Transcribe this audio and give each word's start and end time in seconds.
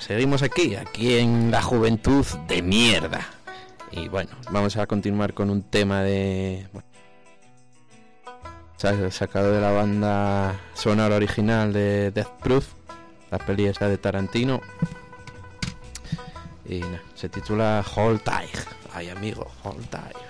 Seguimos 0.00 0.42
aquí, 0.42 0.76
aquí 0.76 1.18
en 1.18 1.50
la 1.50 1.62
juventud 1.62 2.24
de 2.46 2.62
mierda. 2.62 3.26
Y 3.90 4.08
bueno, 4.08 4.30
vamos 4.50 4.76
a 4.76 4.86
continuar 4.86 5.34
con 5.34 5.50
un 5.50 5.62
tema 5.62 6.02
de... 6.02 6.68
sacado 9.10 9.52
de 9.52 9.60
la 9.60 9.72
banda 9.72 10.60
sonora 10.74 11.16
original 11.16 11.72
de 11.72 12.10
Death 12.10 12.40
Proof, 12.42 12.66
la 13.30 13.38
peli 13.38 13.66
esa 13.66 13.88
de 13.88 13.98
Tarantino. 13.98 14.60
Y 16.64 16.80
nada, 16.80 17.02
se 17.14 17.28
titula 17.28 17.84
Hold 17.96 18.22
Tight. 18.22 18.56
Ay 18.92 19.08
amigo, 19.08 19.50
Hold 19.64 19.88
Tight. 19.88 20.27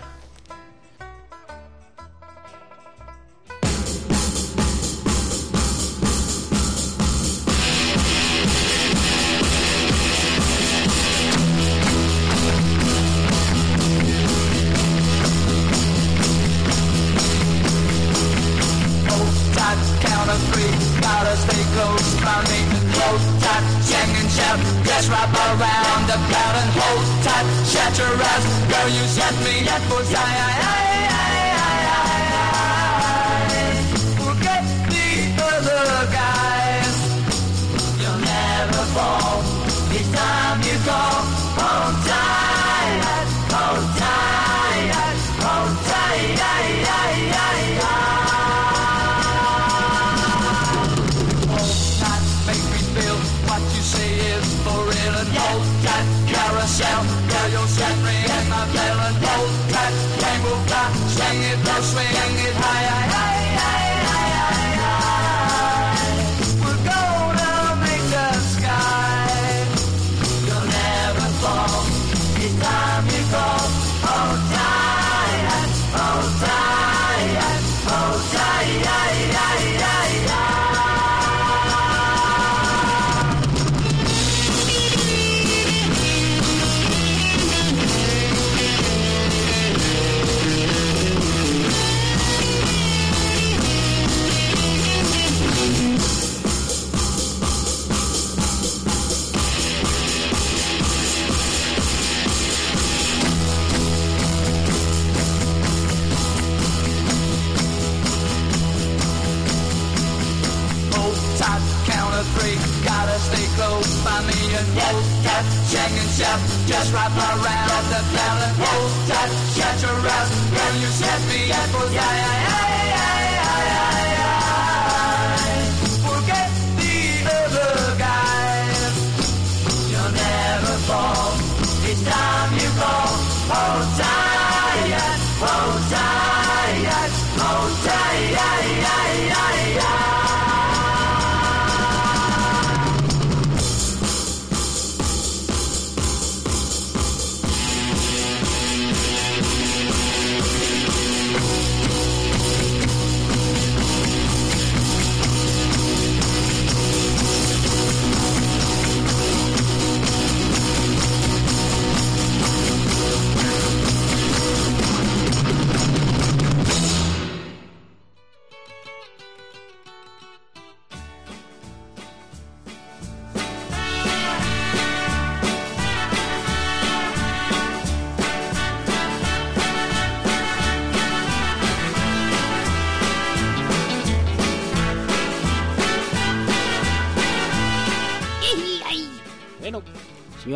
chef. 116.18 116.40
Just 116.66 116.92
wrap 116.92 117.14
around 117.14 117.84
the 117.94 118.02
pallet, 118.14 118.54
hold 118.58 118.90
tight, 119.08 119.30
catch 119.54 119.82
your 119.82 119.98
ass. 120.16 120.28
When 120.54 120.72
you 120.82 120.90
set 121.00 121.20
me 121.30 121.40
up, 121.52 121.70
I 121.96 122.37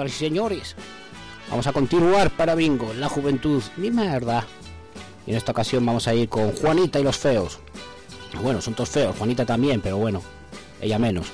y 0.06 0.10
señores. 0.10 0.76
Vamos 1.50 1.66
a 1.66 1.72
continuar 1.72 2.30
para 2.30 2.54
Bingo, 2.54 2.94
la 2.94 3.08
juventud, 3.08 3.62
mi 3.76 3.90
mierda. 3.90 4.46
Y 5.26 5.30
en 5.30 5.36
esta 5.36 5.52
ocasión 5.52 5.84
vamos 5.84 6.08
a 6.08 6.14
ir 6.14 6.28
con 6.28 6.52
Juanita 6.52 6.98
y 6.98 7.02
los 7.02 7.18
feos. 7.18 7.58
Bueno, 8.42 8.60
son 8.60 8.74
todos 8.74 8.88
feos, 8.88 9.16
Juanita 9.16 9.44
también, 9.44 9.80
pero 9.80 9.98
bueno, 9.98 10.22
ella 10.80 10.98
menos. 10.98 11.26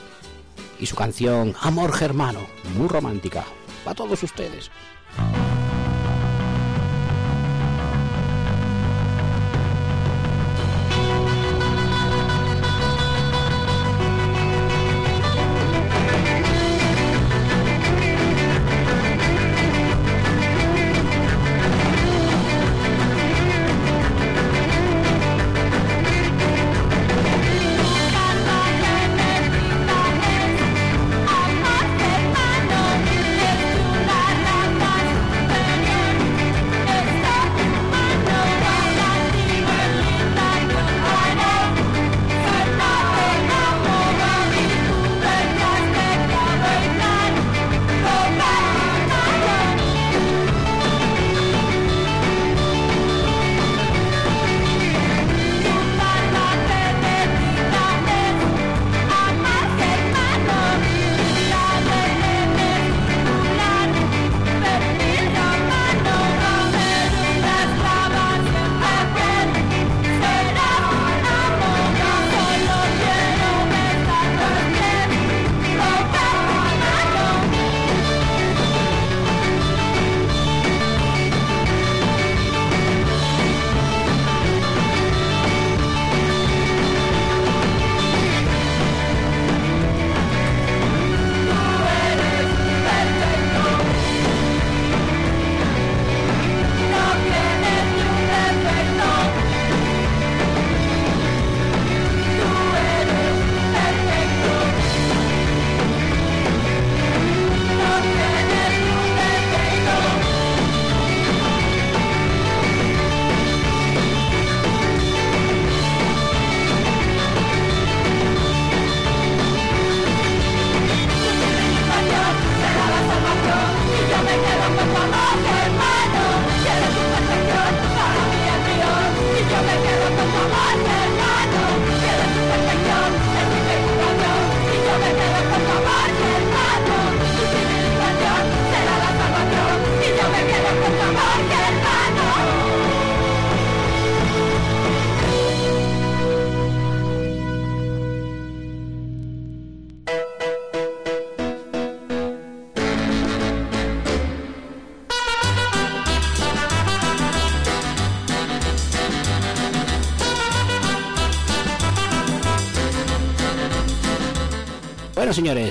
Y 0.80 0.86
su 0.86 0.96
canción 0.96 1.54
Amor 1.60 1.92
Germano, 1.92 2.40
muy 2.76 2.88
romántica, 2.88 3.44
para 3.84 3.94
todos 3.94 4.22
ustedes. 4.22 4.70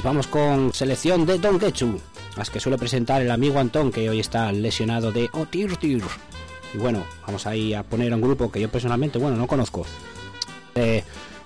Vamos 0.07 0.27
con 0.27 0.73
selección 0.73 1.25
de 1.25 1.37
Don 1.37 1.59
Getchu, 1.59 1.99
las 2.37 2.49
que 2.49 2.61
suele 2.61 2.77
presentar 2.77 3.21
el 3.21 3.29
amigo 3.29 3.59
Antón, 3.59 3.91
que 3.91 4.09
hoy 4.09 4.21
está 4.21 4.49
lesionado 4.53 5.11
de 5.11 5.29
Otirtir. 5.33 6.01
Y 6.73 6.77
bueno, 6.77 7.03
vamos 7.25 7.45
ahí 7.45 7.73
a 7.73 7.83
poner 7.83 8.13
un 8.13 8.21
grupo 8.21 8.49
que 8.49 8.61
yo 8.61 8.69
personalmente, 8.69 9.19
bueno, 9.19 9.35
no 9.35 9.47
conozco. 9.47 9.85
Eh, 10.75 11.03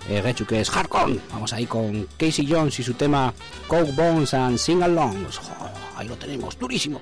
eh, 0.08 0.22
Getchu, 0.24 0.46
que 0.46 0.62
es 0.62 0.70
Hardcore. 0.70 1.20
Vamos 1.32 1.54
ahí 1.54 1.66
con 1.66 2.08
Casey 2.18 2.46
Jones 2.48 2.80
y 2.80 2.84
su 2.84 2.94
tema 2.94 3.34
Coke 3.68 3.94
Bones 3.94 4.36
and 4.36 4.60
Sing 4.60 4.84
Alongs. 4.84 5.42
Ahí 5.96 6.08
lo 6.08 6.16
tenemos, 6.16 6.56
durísimo. 6.60 7.02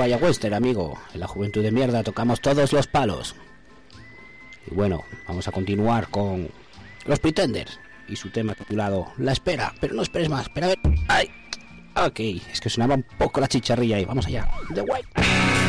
Vaya 0.00 0.16
western, 0.16 0.54
amigo. 0.54 0.98
En 1.12 1.20
la 1.20 1.26
juventud 1.26 1.62
de 1.62 1.70
mierda 1.70 2.02
tocamos 2.02 2.40
todos 2.40 2.72
los 2.72 2.86
palos. 2.86 3.36
Y 4.66 4.74
bueno, 4.74 5.04
vamos 5.28 5.46
a 5.46 5.52
continuar 5.52 6.08
con 6.08 6.48
los 7.04 7.18
Pretenders 7.18 7.78
y 8.08 8.16
su 8.16 8.30
tema 8.30 8.54
titulado 8.54 9.12
La 9.18 9.32
espera, 9.32 9.74
pero 9.78 9.92
no 9.92 10.00
esperes 10.00 10.30
más, 10.30 10.44
espera 10.44 10.68
a 10.68 10.70
ver. 10.70 10.78
¡Ay! 11.08 11.30
Ok, 11.96 12.18
es 12.50 12.62
que 12.62 12.70
sonaba 12.70 12.94
un 12.94 13.02
poco 13.02 13.42
la 13.42 13.48
chicharrilla 13.48 13.96
ahí. 13.96 14.06
Vamos 14.06 14.24
allá. 14.24 14.48
The 14.74 14.80
White. 14.80 15.59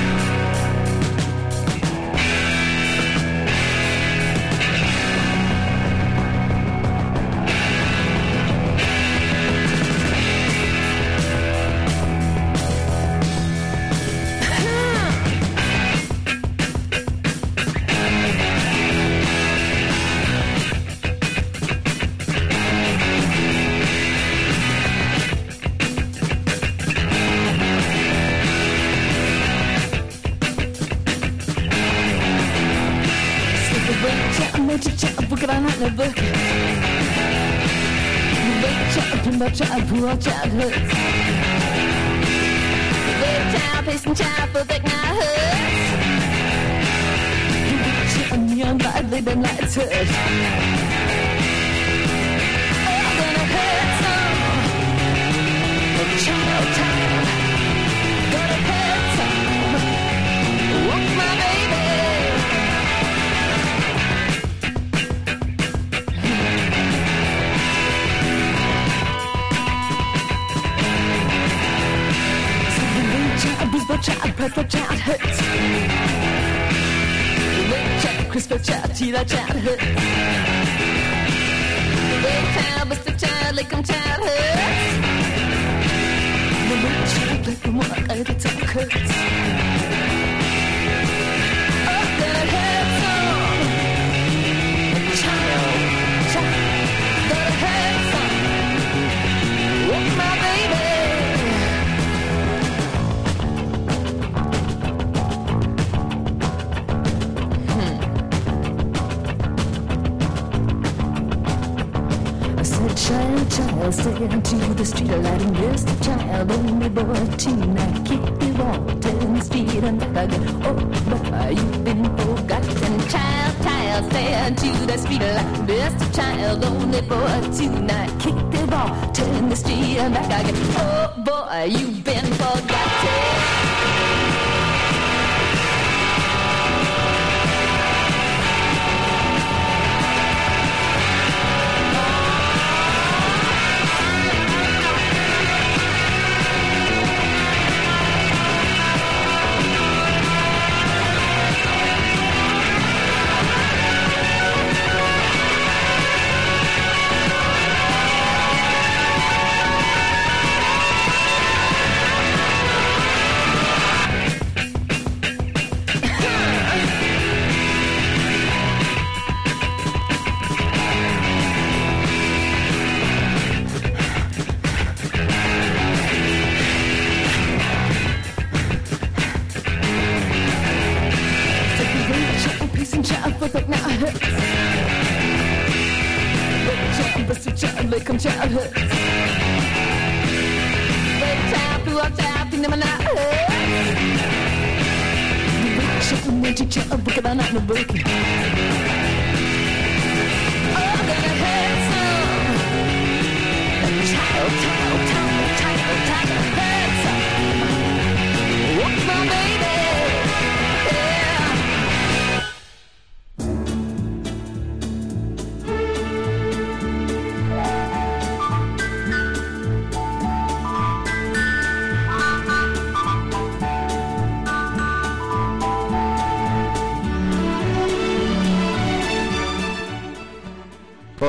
the 114.82 114.88
street 114.88 115.12
allowing 115.12 115.54
girls 115.54 115.84
to 115.86 116.04
child 116.04 116.52
only 116.52 116.90
boy 116.90 117.28
teen 117.38 117.78
I 117.78 118.04
keep 118.04 118.26
you 118.42 118.54
wanting 118.58 119.42
street 119.42 119.84
and 119.84 120.02
thug 120.02 120.18
I 120.18 120.26
oh 120.70 120.74
boy, 121.10 121.50
you've 121.50 121.84
been 121.84 122.04
forgotten. 122.18 123.00
Child 123.14 123.54
child 123.62 124.06
stand 124.12 124.58
to 124.58 124.72
the 124.90 124.98
street 124.98 125.22
like 125.22 125.68
this 125.68 126.16
child 126.18 126.66
only 126.66 127.02
boy 127.02 127.42
teen 127.56 127.92
I 127.92 128.08
keep 128.18 128.34
you 128.34 128.66
wanting 128.74 129.50
the 129.50 129.56
street 129.56 130.00
and 130.00 130.16
thug 130.16 130.32
I 130.32 130.52
oh 130.82 131.14
boy 131.28 131.66
you've 131.78 132.04
been 132.04 132.26
forgotten. 132.42 134.31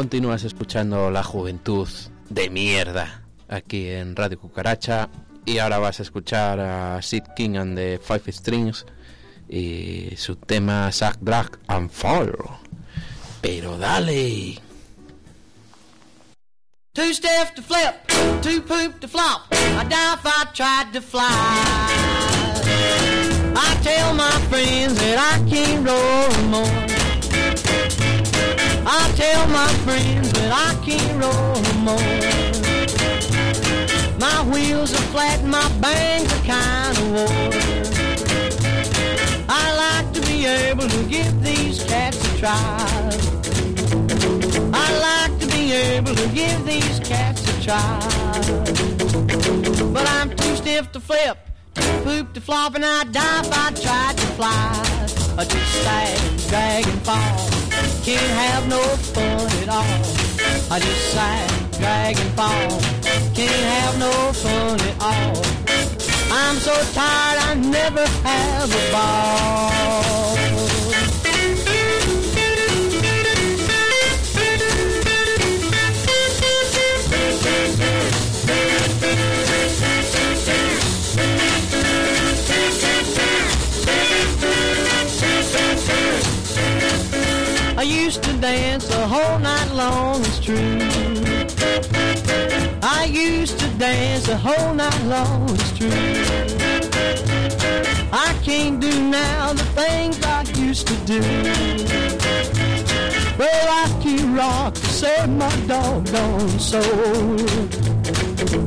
Continúas 0.02 0.42
escuchando 0.42 1.12
La 1.12 1.22
Juventud 1.22 1.88
de 2.28 2.50
Mierda 2.50 3.22
aquí 3.48 3.88
en 3.88 4.16
Radio 4.16 4.36
Cucaracha 4.36 5.08
y 5.46 5.58
ahora 5.58 5.78
vas 5.78 6.00
a 6.00 6.02
escuchar 6.02 6.58
a 6.58 7.00
Sid 7.00 7.22
King 7.36 7.56
and 7.56 7.76
the 7.76 8.00
Five 8.02 8.32
Strings 8.32 8.84
y 9.48 10.08
su 10.16 10.34
tema 10.34 10.90
Sack, 10.90 11.18
Drag 11.20 11.56
and 11.68 11.88
Fall. 11.88 12.32
Pero 13.40 13.78
dale. 13.78 14.60
Two 16.92 17.14
steps 17.14 17.54
to 17.54 17.62
flip, 17.62 17.94
two 18.42 18.60
poop 18.62 18.98
to 18.98 19.06
flop. 19.06 19.42
I 19.52 19.86
if 19.86 20.26
I 20.26 20.46
tried 20.52 20.92
to 20.94 21.00
fly. 21.00 21.22
I 23.54 23.78
tell 23.84 24.14
my 24.14 24.32
friends 24.50 24.98
that 24.98 25.16
I 25.16 25.48
can't 25.48 25.86
roll 25.86 26.48
more. 26.48 26.91
I 28.84 29.12
tell 29.14 29.46
my 29.48 29.68
friends 29.84 30.32
that 30.32 30.50
I 30.52 30.74
can't 30.84 31.22
roll 31.22 31.54
no 31.62 31.72
more. 31.86 32.52
My 34.18 34.42
wheels 34.52 34.92
are 34.92 35.06
flat 35.12 35.40
and 35.40 35.50
my 35.50 35.68
bangs 35.80 36.32
are 36.32 36.44
kind 36.44 36.98
of 36.98 37.10
worn. 37.12 37.52
I 39.48 39.74
like 39.84 40.12
to 40.14 40.20
be 40.22 40.46
able 40.46 40.88
to 40.88 41.04
give 41.04 41.42
these 41.42 41.84
cats 41.84 42.18
a 42.18 42.38
try. 42.38 43.10
I 44.74 44.86
like 45.08 45.38
to 45.40 45.46
be 45.46 45.72
able 45.72 46.14
to 46.14 46.28
give 46.28 46.64
these 46.66 46.98
cats 47.00 47.46
a 47.48 47.62
try. 47.62 48.00
But 49.92 50.08
I'm 50.08 50.34
too 50.36 50.56
stiff 50.56 50.90
to 50.92 51.00
flip, 51.00 51.38
too 51.74 52.00
poop 52.02 52.32
to 52.34 52.40
flop, 52.40 52.74
and 52.74 52.84
I'd 52.84 53.12
die 53.12 53.40
if 53.40 53.52
I 53.52 53.70
tried 53.70 54.16
to 54.16 54.26
fly. 54.38 54.72
I 55.38 55.44
just 55.44 55.72
sag, 55.82 56.48
drag, 56.48 56.86
and 56.88 57.02
fall. 57.02 57.71
Can't 58.04 58.20
have 58.20 58.68
no 58.68 58.82
fun 59.14 59.46
at 59.62 59.68
all. 59.68 60.02
I 60.72 60.80
just 60.80 61.12
sag, 61.12 61.70
drag, 61.78 62.18
and 62.18 62.30
fall. 62.34 62.80
Can't 63.32 63.64
have 63.76 63.96
no 64.00 64.10
fun 64.32 64.80
at 64.80 65.00
all. 65.00 65.42
I'm 66.32 66.56
so 66.56 66.74
tired 66.94 67.38
I 67.48 67.54
never 67.54 68.04
have 68.24 68.70
a 68.74 68.92
ball. 68.92 70.71
Dance 93.82 94.26
the 94.28 94.36
whole 94.36 94.74
night 94.74 95.02
long, 95.06 95.50
it's 95.50 95.76
true. 95.76 95.90
I 98.12 98.32
can't 98.44 98.78
do 98.78 98.92
now 99.10 99.52
the 99.54 99.64
things 99.80 100.22
I 100.22 100.42
used 100.66 100.86
to 100.86 100.94
do. 101.12 101.20
Well, 103.40 103.66
I 103.82 103.86
can 104.00 104.36
rock 104.36 104.74
to 104.74 104.86
save 104.86 105.30
my 105.30 105.54
doggone 105.66 106.60
soul. 106.60 107.36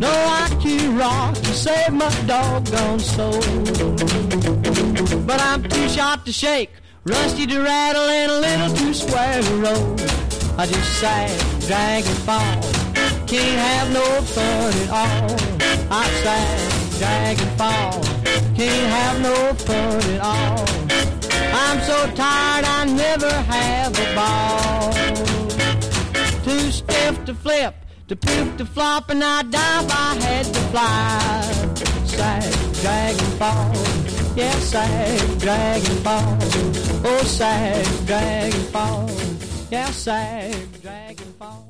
No, 0.06 0.14
I 0.44 0.48
can 0.62 0.98
rock 0.98 1.36
to 1.36 1.54
save 1.66 1.94
my 1.94 2.14
doggone 2.28 3.00
soul. 3.00 3.40
But 5.26 5.40
I'm 5.40 5.64
too 5.64 5.88
sharp 5.88 6.26
to 6.26 6.34
shake, 6.34 6.72
rusty 7.06 7.48
to 7.48 7.62
rattle, 7.62 8.10
and 8.20 8.32
a 8.34 8.40
little 8.48 8.76
too 8.76 8.94
square 8.94 9.42
to 9.42 9.56
roll. 9.66 9.96
I 10.58 10.66
just 10.66 11.00
sag, 11.00 11.32
drag, 11.68 12.06
and 12.06 12.18
fall. 12.28 12.75
Can't 13.28 13.60
have 13.60 13.92
no 13.92 14.22
fun 14.22 14.74
at 14.84 14.90
all. 14.90 15.36
I 15.90 16.08
sag, 16.24 17.00
drag, 17.00 17.42
and 17.42 17.58
fall. 17.58 18.04
Can't 18.56 18.88
have 18.98 19.22
no 19.22 19.54
fun 19.66 20.02
at 20.14 20.22
all. 20.22 20.66
I'm 21.54 21.80
so 21.82 21.98
tired 22.14 22.66
I 22.66 22.86
never 22.86 23.32
have 23.32 23.98
a 23.98 24.16
ball. 24.16 24.94
Too 26.44 26.72
stiff 26.72 27.26
to 27.26 27.34
flip, 27.34 27.76
to 28.10 28.16
poop 28.16 28.58
to 28.58 28.66
flop, 28.66 29.10
and 29.10 29.24
I'd 29.24 29.50
die 29.50 29.88
I 29.90 30.16
had 30.22 30.46
to 30.46 30.62
fly. 30.72 31.76
Sag, 32.06 32.54
drag, 32.82 33.20
and 33.20 33.34
fall. 33.40 34.36
Yeah, 34.36 34.60
sag, 34.60 35.40
drag, 35.40 35.84
and 35.84 36.00
fall. 36.00 36.38
Oh, 37.04 37.24
sag, 37.24 37.86
drag, 38.06 38.54
and 38.54 38.68
fall. 38.68 39.10
Yeah, 39.72 39.90
sag, 39.90 40.82
drag, 40.84 41.20
and 41.22 41.36
fall. 41.36 41.65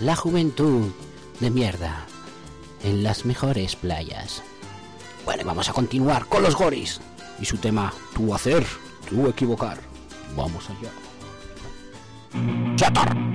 La 0.00 0.16
Juventud 0.16 0.90
de 1.38 1.48
Mierda 1.48 2.06
en 2.82 3.04
las 3.04 3.24
mejores 3.24 3.76
playas. 3.76 4.42
Bueno, 5.24 5.44
vamos 5.44 5.68
a 5.68 5.72
continuar 5.72 6.26
con 6.26 6.42
los 6.42 6.56
goris 6.56 7.00
y 7.40 7.44
su 7.44 7.56
tema 7.58 7.94
tú 8.16 8.34
hacer, 8.34 8.66
tú 9.08 9.28
equivocar. 9.28 9.78
Vamos 10.34 10.68
allá. 10.70 10.90
¡Chatar! 12.74 13.25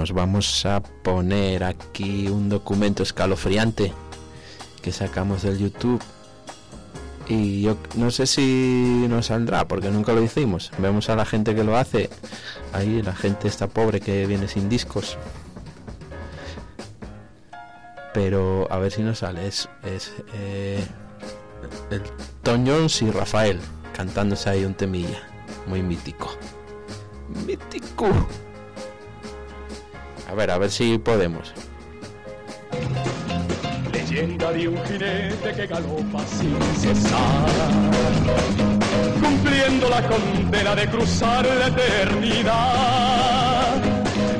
Bueno, 0.00 0.04
os 0.04 0.12
vamos 0.14 0.64
a 0.64 0.80
poner 0.80 1.62
aquí 1.62 2.28
un 2.28 2.48
documento 2.48 3.02
escalofriante 3.02 3.92
que 4.80 4.92
sacamos 4.92 5.42
del 5.42 5.58
YouTube. 5.58 6.00
Y 7.28 7.60
yo 7.60 7.76
no 7.96 8.10
sé 8.10 8.26
si 8.26 9.04
nos 9.10 9.26
saldrá, 9.26 9.68
porque 9.68 9.90
nunca 9.90 10.14
lo 10.14 10.22
hicimos. 10.22 10.70
Vemos 10.78 11.10
a 11.10 11.16
la 11.16 11.26
gente 11.26 11.54
que 11.54 11.64
lo 11.64 11.76
hace. 11.76 12.08
Ahí 12.72 13.02
la 13.02 13.14
gente 13.14 13.46
está 13.46 13.66
pobre 13.66 14.00
que 14.00 14.24
viene 14.24 14.48
sin 14.48 14.70
discos. 14.70 15.18
Pero 18.14 18.68
a 18.70 18.78
ver 18.78 18.92
si 18.92 19.02
nos 19.02 19.18
sale. 19.18 19.46
Es, 19.46 19.68
es 19.84 20.14
eh, 20.32 20.82
el 21.90 22.02
Tom 22.42 22.66
Jones 22.66 23.02
y 23.02 23.10
Rafael 23.10 23.60
cantándose 23.94 24.48
ahí 24.48 24.64
un 24.64 24.72
temilla. 24.72 25.20
Muy 25.66 25.82
mítico. 25.82 26.30
Mítico. 27.46 28.08
A 30.30 30.34
ver, 30.34 30.48
a 30.52 30.58
ver 30.58 30.70
si 30.70 30.96
podemos. 30.96 31.52
Leyenda 33.92 34.52
de 34.52 34.68
un 34.68 34.76
jinete 34.84 35.52
que 35.56 35.66
galopa 35.66 36.24
sin 36.24 36.56
cesar, 36.76 37.50
cumpliendo 39.20 39.88
la 39.88 40.06
condena 40.06 40.76
de 40.76 40.88
cruzar 40.88 41.44
la 41.44 41.66
eternidad. 41.66 42.54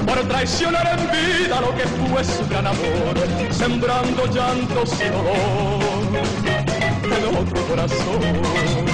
Por 0.06 0.20
traicionar 0.28 0.96
en 0.96 1.10
vida 1.10 1.60
lo 1.60 1.74
que 1.74 1.82
fue 1.82 2.22
su 2.22 2.46
gran 2.48 2.68
amor, 2.68 3.18
sembrando 3.50 4.26
llantos 4.26 4.94
y 5.00 5.08
dolor 5.08 5.90
en 7.04 7.36
otro 7.36 7.66
corazón. 7.66 8.89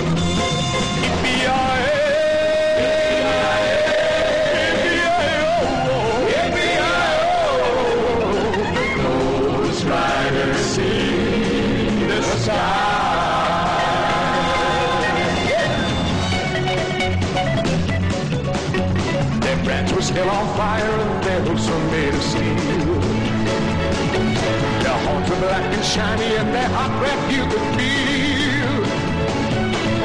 Shiny 25.96 26.36
and 26.36 26.52
their 26.54 26.68
hot 26.76 26.92
breath 27.00 27.24
you 27.32 27.42
could 27.50 27.66
feel. 27.76 28.74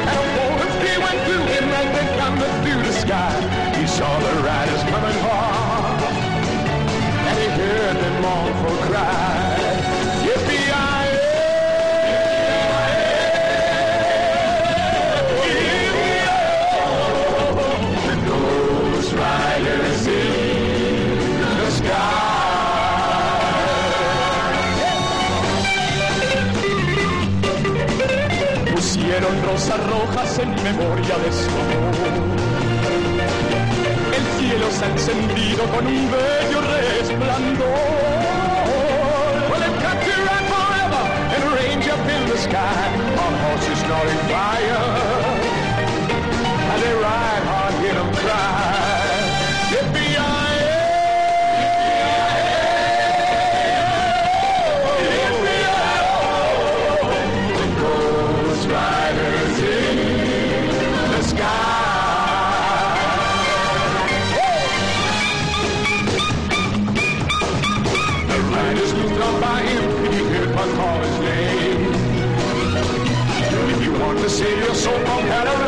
And 0.10 0.17
a 0.23 0.27
golden 0.38 0.69
spear 0.77 0.97
went 1.06 1.19
through 1.25 1.45
him 1.54 1.65
as 1.80 1.88
they 1.95 2.08
thundered 2.17 2.56
through 2.63 2.82
the 2.88 2.95
sky. 3.04 3.36
He 3.77 3.86
saw 3.88 4.12
the 4.25 4.34
riders 4.41 4.84
coming 4.93 5.17
hard 5.27 6.01
and 7.27 7.36
he 7.43 7.47
heard 7.60 7.97
them 8.04 8.15
mournful 8.23 8.77
cry. 8.88 9.31
Rosas 29.62 29.88
rojas 29.88 30.39
en 30.39 30.50
memoria 30.63 31.17
de 31.17 31.32
su 31.32 31.50
amor. 31.50 31.93
El 34.17 34.26
cielo 34.39 34.71
se 34.71 34.86
ha 34.86 34.89
encendido 34.89 35.63
con 35.65 35.86
un 35.86 36.10
bello 36.10 36.62
resplandor. 36.62 37.67
Well, 39.52 39.62
it 39.62 39.76
kept 39.82 40.06
you 40.08 40.17
forever 40.52 41.04
and 41.36 41.43
range 41.60 41.88
up 41.89 42.00
in 42.10 42.30
the 42.30 42.38
sky 42.38 42.88
on 43.24 43.34
horses 43.43 43.78
starting 43.80 44.21
fire. 44.32 44.84
And 46.71 46.82
they 46.82 46.93
ride 46.93 47.31
Hello. 75.34 75.61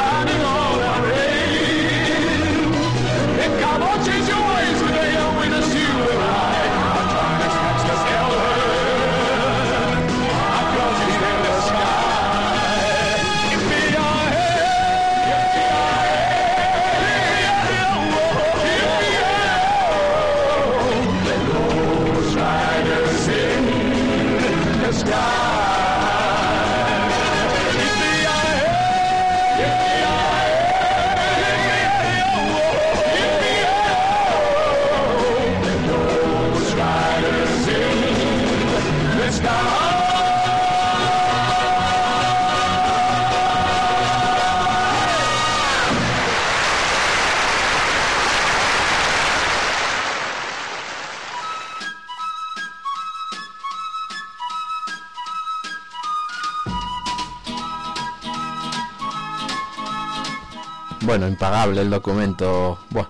Impagable 61.27 61.81
el 61.81 61.89
documento. 61.89 62.79
Buah, 62.89 63.07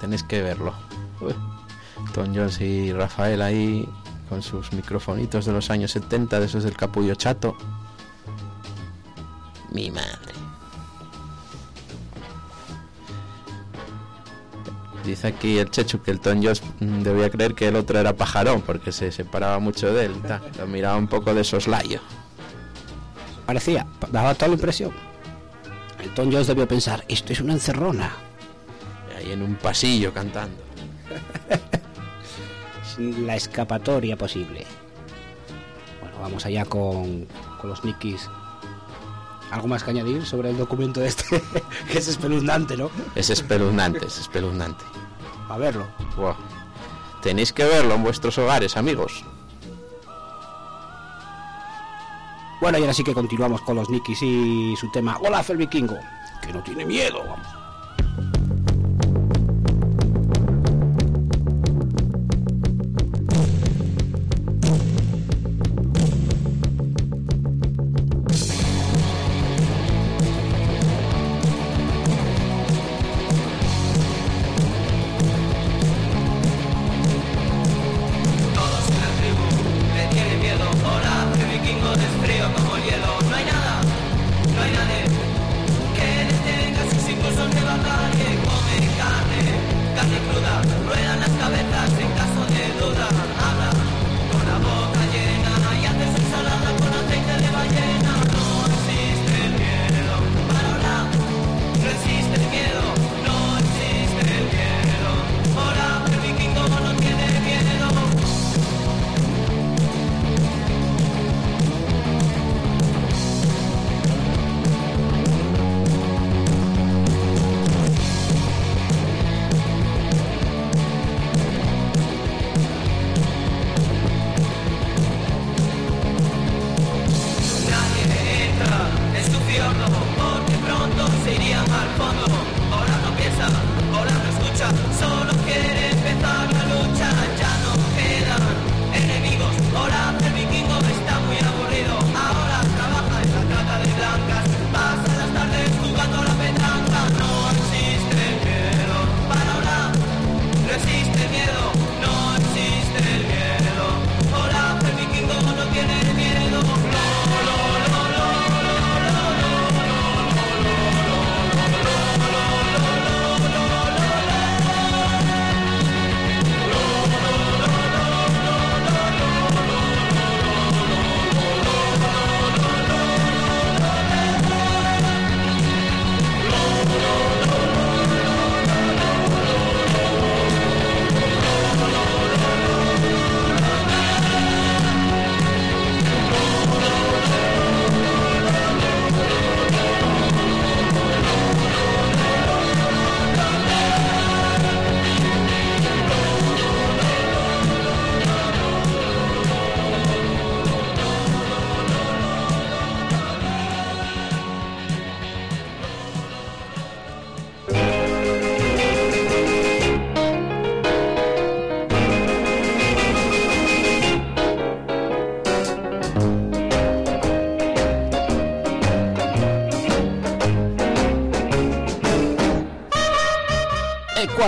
tenéis 0.00 0.22
que 0.22 0.42
verlo. 0.42 0.74
Uy. 1.20 1.34
Tom 2.14 2.34
Jones 2.34 2.60
y 2.60 2.92
Rafael 2.92 3.42
ahí 3.42 3.88
con 4.28 4.42
sus 4.42 4.72
microfonitos 4.72 5.46
de 5.46 5.52
los 5.52 5.70
años 5.70 5.90
70, 5.92 6.38
de 6.38 6.46
esos 6.46 6.64
del 6.64 6.76
capullo 6.76 7.14
chato. 7.14 7.56
Mi 9.72 9.90
madre. 9.90 10.32
Dice 15.04 15.28
aquí 15.28 15.58
el 15.58 15.70
Chechu 15.70 16.02
que 16.02 16.10
el 16.10 16.20
Tom 16.20 16.40
Jones 16.42 16.62
mm, 16.80 17.02
debía 17.02 17.30
creer 17.30 17.54
que 17.54 17.68
el 17.68 17.76
otro 17.76 17.98
era 17.98 18.14
pajarón 18.14 18.60
porque 18.60 18.92
se 18.92 19.10
separaba 19.10 19.58
mucho 19.58 19.92
de 19.92 20.06
él. 20.06 20.12
Lo 20.58 20.66
miraba 20.66 20.96
un 20.98 21.08
poco 21.08 21.32
de 21.32 21.44
soslayo. 21.44 22.00
Parecía, 23.46 23.86
daba 24.12 24.34
toda 24.34 24.48
la 24.48 24.54
impresión. 24.54 25.07
Tom 26.18 26.32
Jones 26.32 26.48
debió 26.48 26.66
pensar, 26.66 27.04
esto 27.06 27.32
es 27.32 27.40
una 27.40 27.52
encerrona. 27.52 28.10
Ahí 29.16 29.30
en 29.30 29.40
un 29.40 29.54
pasillo 29.54 30.12
cantando. 30.12 30.60
La 32.98 33.36
escapatoria 33.36 34.16
posible. 34.16 34.66
Bueno, 36.00 36.18
vamos 36.18 36.44
allá 36.44 36.64
con, 36.64 37.28
con 37.60 37.70
los 37.70 37.84
Nikis. 37.84 38.28
¿Algo 39.52 39.68
más 39.68 39.84
que 39.84 39.92
añadir 39.92 40.26
sobre 40.26 40.50
el 40.50 40.58
documento 40.58 41.04
este? 41.04 41.40
que 41.92 41.98
es 41.98 42.08
espeluznante, 42.08 42.76
¿no? 42.76 42.90
Es 43.14 43.30
espeluznante, 43.30 44.04
es 44.04 44.18
espeluznante. 44.18 44.84
A 45.48 45.56
verlo. 45.56 45.86
Tenéis 47.22 47.52
que 47.52 47.62
verlo 47.62 47.94
en 47.94 48.02
vuestros 48.02 48.36
hogares, 48.38 48.76
amigos. 48.76 49.24
Bueno, 52.60 52.78
y 52.78 52.80
ahora 52.82 52.94
sí 52.94 53.04
que 53.04 53.14
continuamos 53.14 53.60
con 53.62 53.76
los 53.76 53.88
Nikis 53.88 54.22
y 54.22 54.76
su 54.76 54.90
tema 54.90 55.16
Olaf 55.18 55.50
el 55.50 55.58
Vikingo. 55.58 55.98
Que 56.42 56.52
no 56.52 56.62
tiene 56.62 56.84
miedo, 56.84 57.24
vamos. 57.24 57.57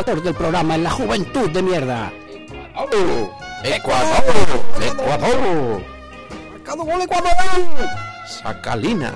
Ecuador 0.01 0.23
del 0.23 0.35
programa 0.35 0.77
en 0.77 0.85
la 0.85 0.91
juventud 0.91 1.51
de 1.51 1.63
mierda. 1.63 2.11
Ecuador, 3.63 4.25
Ecuador, 4.81 5.83
¡Marcado 6.53 6.85
gol 6.85 7.03
Ecuador! 7.03 7.35
Sacalina. 8.27 9.13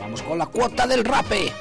Vamos 0.00 0.22
con 0.22 0.38
la 0.38 0.46
cuota 0.46 0.88
del 0.88 1.04
rape. 1.04 1.52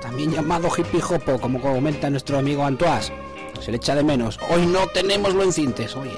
También 0.00 0.32
llamado 0.32 0.70
hippie 0.74 1.02
hopo, 1.02 1.38
como 1.38 1.60
comenta 1.60 2.08
nuestro 2.08 2.38
amigo 2.38 2.64
Antoas. 2.64 3.12
Se 3.60 3.70
le 3.70 3.76
echa 3.76 3.94
de 3.94 4.02
menos. 4.02 4.40
Hoy 4.48 4.64
no 4.64 4.86
tenemos 4.86 5.34
lo 5.34 5.42
encintes, 5.42 5.94
oye. 5.96 6.16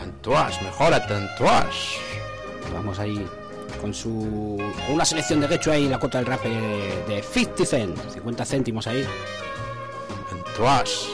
Antoas, 0.00 0.62
mejórate, 0.62 1.12
Antoas. 1.12 1.74
Vamos 2.72 3.00
ahí 3.00 3.26
con 3.80 3.92
su. 3.92 4.62
con 4.86 4.94
una 4.94 5.04
selección 5.04 5.40
de 5.40 5.48
Gecho 5.48 5.72
ahí, 5.72 5.88
la 5.88 5.98
cuota 5.98 6.18
del 6.18 6.26
rape 6.28 6.48
de 7.08 7.20
50 7.20 7.66
cent. 7.66 7.98
50 8.12 8.44
céntimos 8.44 8.86
ahí. 8.86 9.04
Antoas, 10.54 11.08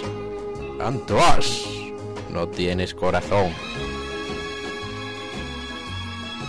Antoas. 0.80 1.64
No 2.30 2.46
tienes 2.46 2.92
corazón. 2.92 3.50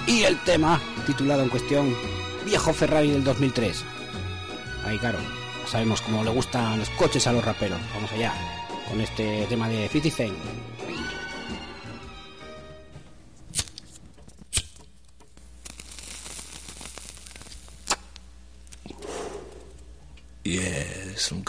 Y 0.06 0.23
el 0.23 0.38
tema, 0.43 0.77
titulado 1.08 1.41
en 1.41 1.47
cuestión, 1.47 1.95
Viejo 2.43 2.73
Ferrari 2.73 3.12
del 3.12 3.23
2003. 3.23 3.86
Ahí, 4.84 4.99
claro, 4.99 5.19
sabemos 5.65 6.01
cómo 6.01 6.21
le 6.25 6.32
gustan 6.32 6.80
los 6.80 6.89
coches 6.89 7.25
a 7.27 7.32
los 7.32 7.45
raperos. 7.45 7.80
Vamos 7.95 8.12
allá, 8.12 8.34
con 8.89 8.99
este 8.99 9.45
tema 9.47 9.69
de 9.69 9.88
50 9.88 10.10
Cent. 10.13 10.38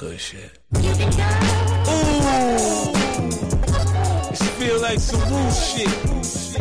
Good 0.03 0.19
shit. 0.19 0.51
This 4.31 4.51
feel 4.59 4.81
like 4.81 4.99
some 4.99 5.23
woo 5.31 5.51
shit. 5.53 5.95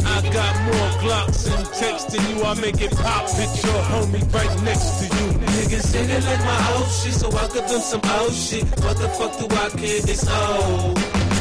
I 0.06 0.22
got 0.30 0.54
more 0.68 0.92
Glocks 1.02 1.50
and 1.50 1.66
text 1.74 2.10
than 2.12 2.22
you. 2.30 2.44
I 2.44 2.54
make 2.62 2.80
it 2.80 2.92
pop. 2.92 3.26
Picture 3.34 3.68
your 3.68 3.82
homie 3.90 4.22
right 4.32 4.64
next 4.64 5.00
to 5.00 5.06
you. 5.06 5.28
Niggas 5.58 5.92
they 5.92 6.22
like 6.22 6.44
my 6.52 6.60
old 6.74 6.90
shit, 6.92 7.14
so 7.14 7.28
I 7.32 7.48
give 7.48 7.68
them 7.68 7.82
some 7.82 8.02
old 8.20 8.34
shit. 8.34 8.64
What 8.84 8.98
the 9.02 9.10
fuck 9.18 9.34
do 9.40 9.46
I 9.50 9.70
care? 9.82 10.02
It's 10.14 10.28
old. 10.30 11.00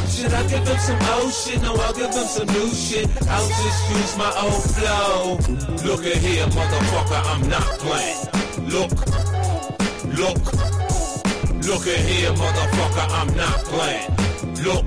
Should 0.08 0.32
I 0.32 0.42
give 0.48 0.64
them 0.64 0.78
some 0.78 1.02
old 1.12 1.32
shit? 1.34 1.60
No, 1.60 1.74
I'll 1.74 1.92
give 1.92 2.12
them 2.16 2.28
some 2.36 2.48
new 2.48 2.68
shit. 2.72 3.08
I'll 3.28 3.48
just 3.60 3.80
use 3.96 4.16
my 4.16 4.32
old 4.40 4.62
flow. 4.72 5.36
Look 5.84 6.06
at 6.06 6.16
here, 6.16 6.46
motherfucker, 6.46 7.20
I'm 7.32 7.42
not 7.54 7.68
playing. 7.84 8.20
Look, 8.72 8.92
look, 10.16 10.79
look 11.70 11.86
at 11.86 12.00
here, 12.00 12.32
motherfucker, 12.32 13.06
I'm 13.14 13.30
not 13.36 13.58
playing. 13.70 14.10
Look, 14.66 14.86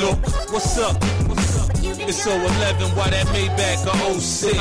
look, 0.00 0.18
what's 0.52 0.78
up? 0.78 0.96
It's 2.08 2.26
011, 2.26 2.96
why 2.96 3.10
that 3.10 3.26
Maybach 3.26 3.84
a 3.84 4.20
06? 4.20 4.56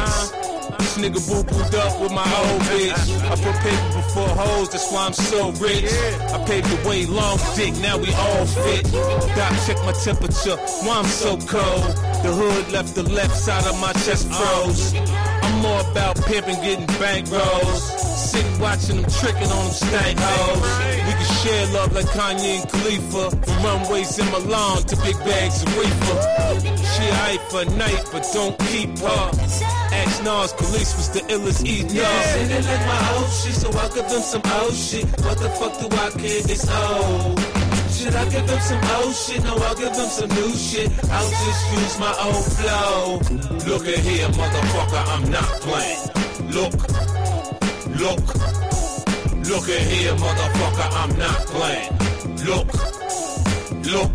This 0.79 0.97
nigga 0.97 1.21
boo 1.23 1.43
booed 1.47 1.75
up 1.75 2.01
with 2.01 2.12
my 2.12 2.27
old 2.39 2.62
bitch. 2.67 2.99
I 3.31 3.35
put 3.39 3.55
paper 3.63 3.89
before 3.95 4.27
hoes, 4.27 4.69
that's 4.71 4.91
why 4.91 5.05
I'm 5.05 5.13
so 5.13 5.51
rich. 5.63 5.88
I 6.35 6.43
paved 6.45 6.67
the 6.67 6.89
way, 6.89 7.05
long 7.05 7.39
dick, 7.55 7.73
now 7.79 7.97
we 7.97 8.12
all 8.13 8.45
fit. 8.45 8.83
Doc, 8.91 9.53
check 9.65 9.77
my 9.88 9.93
temperature, 10.03 10.57
why 10.83 10.99
I'm 10.99 11.05
so 11.05 11.38
cold. 11.47 11.95
The 12.23 12.31
hood 12.35 12.73
left 12.73 12.95
the 12.95 13.03
left 13.03 13.38
side 13.38 13.65
of 13.65 13.79
my 13.79 13.93
chest 14.03 14.27
froze. 14.27 14.93
I'm 14.93 15.62
more 15.62 15.79
about 15.91 16.17
pimping, 16.25 16.59
getting 16.62 16.88
bankrolls. 16.99 18.08
Sitting 18.29 18.59
watching 18.59 19.01
them 19.01 19.09
tricking 19.09 19.49
on 19.57 19.63
them 19.65 19.73
stank 19.73 20.19
hoes. 20.19 20.61
We 21.07 21.13
can 21.17 21.29
share 21.41 21.65
love 21.73 21.91
like 21.93 22.05
Kanye 22.13 22.61
and 22.61 22.69
Khalifa. 22.69 23.23
From 23.43 23.63
runways 23.65 24.19
in 24.19 24.25
Milan 24.29 24.83
to 24.83 24.95
big 24.97 25.17
bags 25.25 25.63
of 25.63 25.69
reefer. 25.77 26.19
She 26.93 27.05
aight 27.25 27.41
for 27.49 27.65
night, 27.73 28.03
but 28.11 28.23
don't 28.31 28.57
keep 28.69 28.99
her. 28.99 29.25
Ask 30.01 30.23
Nas, 30.23 30.53
police 30.53 30.93
was 30.97 31.09
the 31.09 31.21
illest 31.33 31.65
eater. 31.65 32.05
Say 32.05 32.45
they 32.45 32.61
like 32.61 32.85
my 32.85 33.13
old 33.17 33.31
shit, 33.31 33.55
so 33.55 33.71
I'll 33.71 33.89
give 33.89 34.07
them 34.09 34.21
some 34.21 34.43
old 34.61 34.75
shit. 34.75 35.05
What 35.25 35.37
the 35.39 35.49
fuck 35.57 35.73
do 35.81 35.87
I 35.89 36.09
care? 36.21 36.43
It's 36.53 36.69
old. 36.69 37.39
Should 37.97 38.15
I 38.15 38.29
give 38.29 38.45
them 38.45 38.61
some 38.61 38.83
old 38.95 39.15
shit? 39.15 39.43
No, 39.43 39.55
I'll 39.55 39.75
give 39.75 39.93
them 39.95 40.07
some 40.07 40.29
new 40.29 40.53
shit. 40.53 40.91
I'll 41.09 41.29
just 41.29 41.63
use 41.73 41.99
my 41.99 42.13
old 42.21 42.45
flow. 42.57 43.19
Look 43.73 43.87
at 43.87 43.99
here, 44.05 44.29
motherfucker, 44.29 45.03
I'm 45.13 45.31
not 45.31 45.49
playing. 45.65 46.05
Look, 46.53 46.73
look, 47.99 48.19
look 49.49 49.67
at 49.69 49.83
here, 49.91 50.15
motherfucker, 50.15 50.89
I'm 51.01 51.12
not 51.17 51.39
playing. 51.51 51.91
Look, 52.47 52.67
look. 53.91 54.12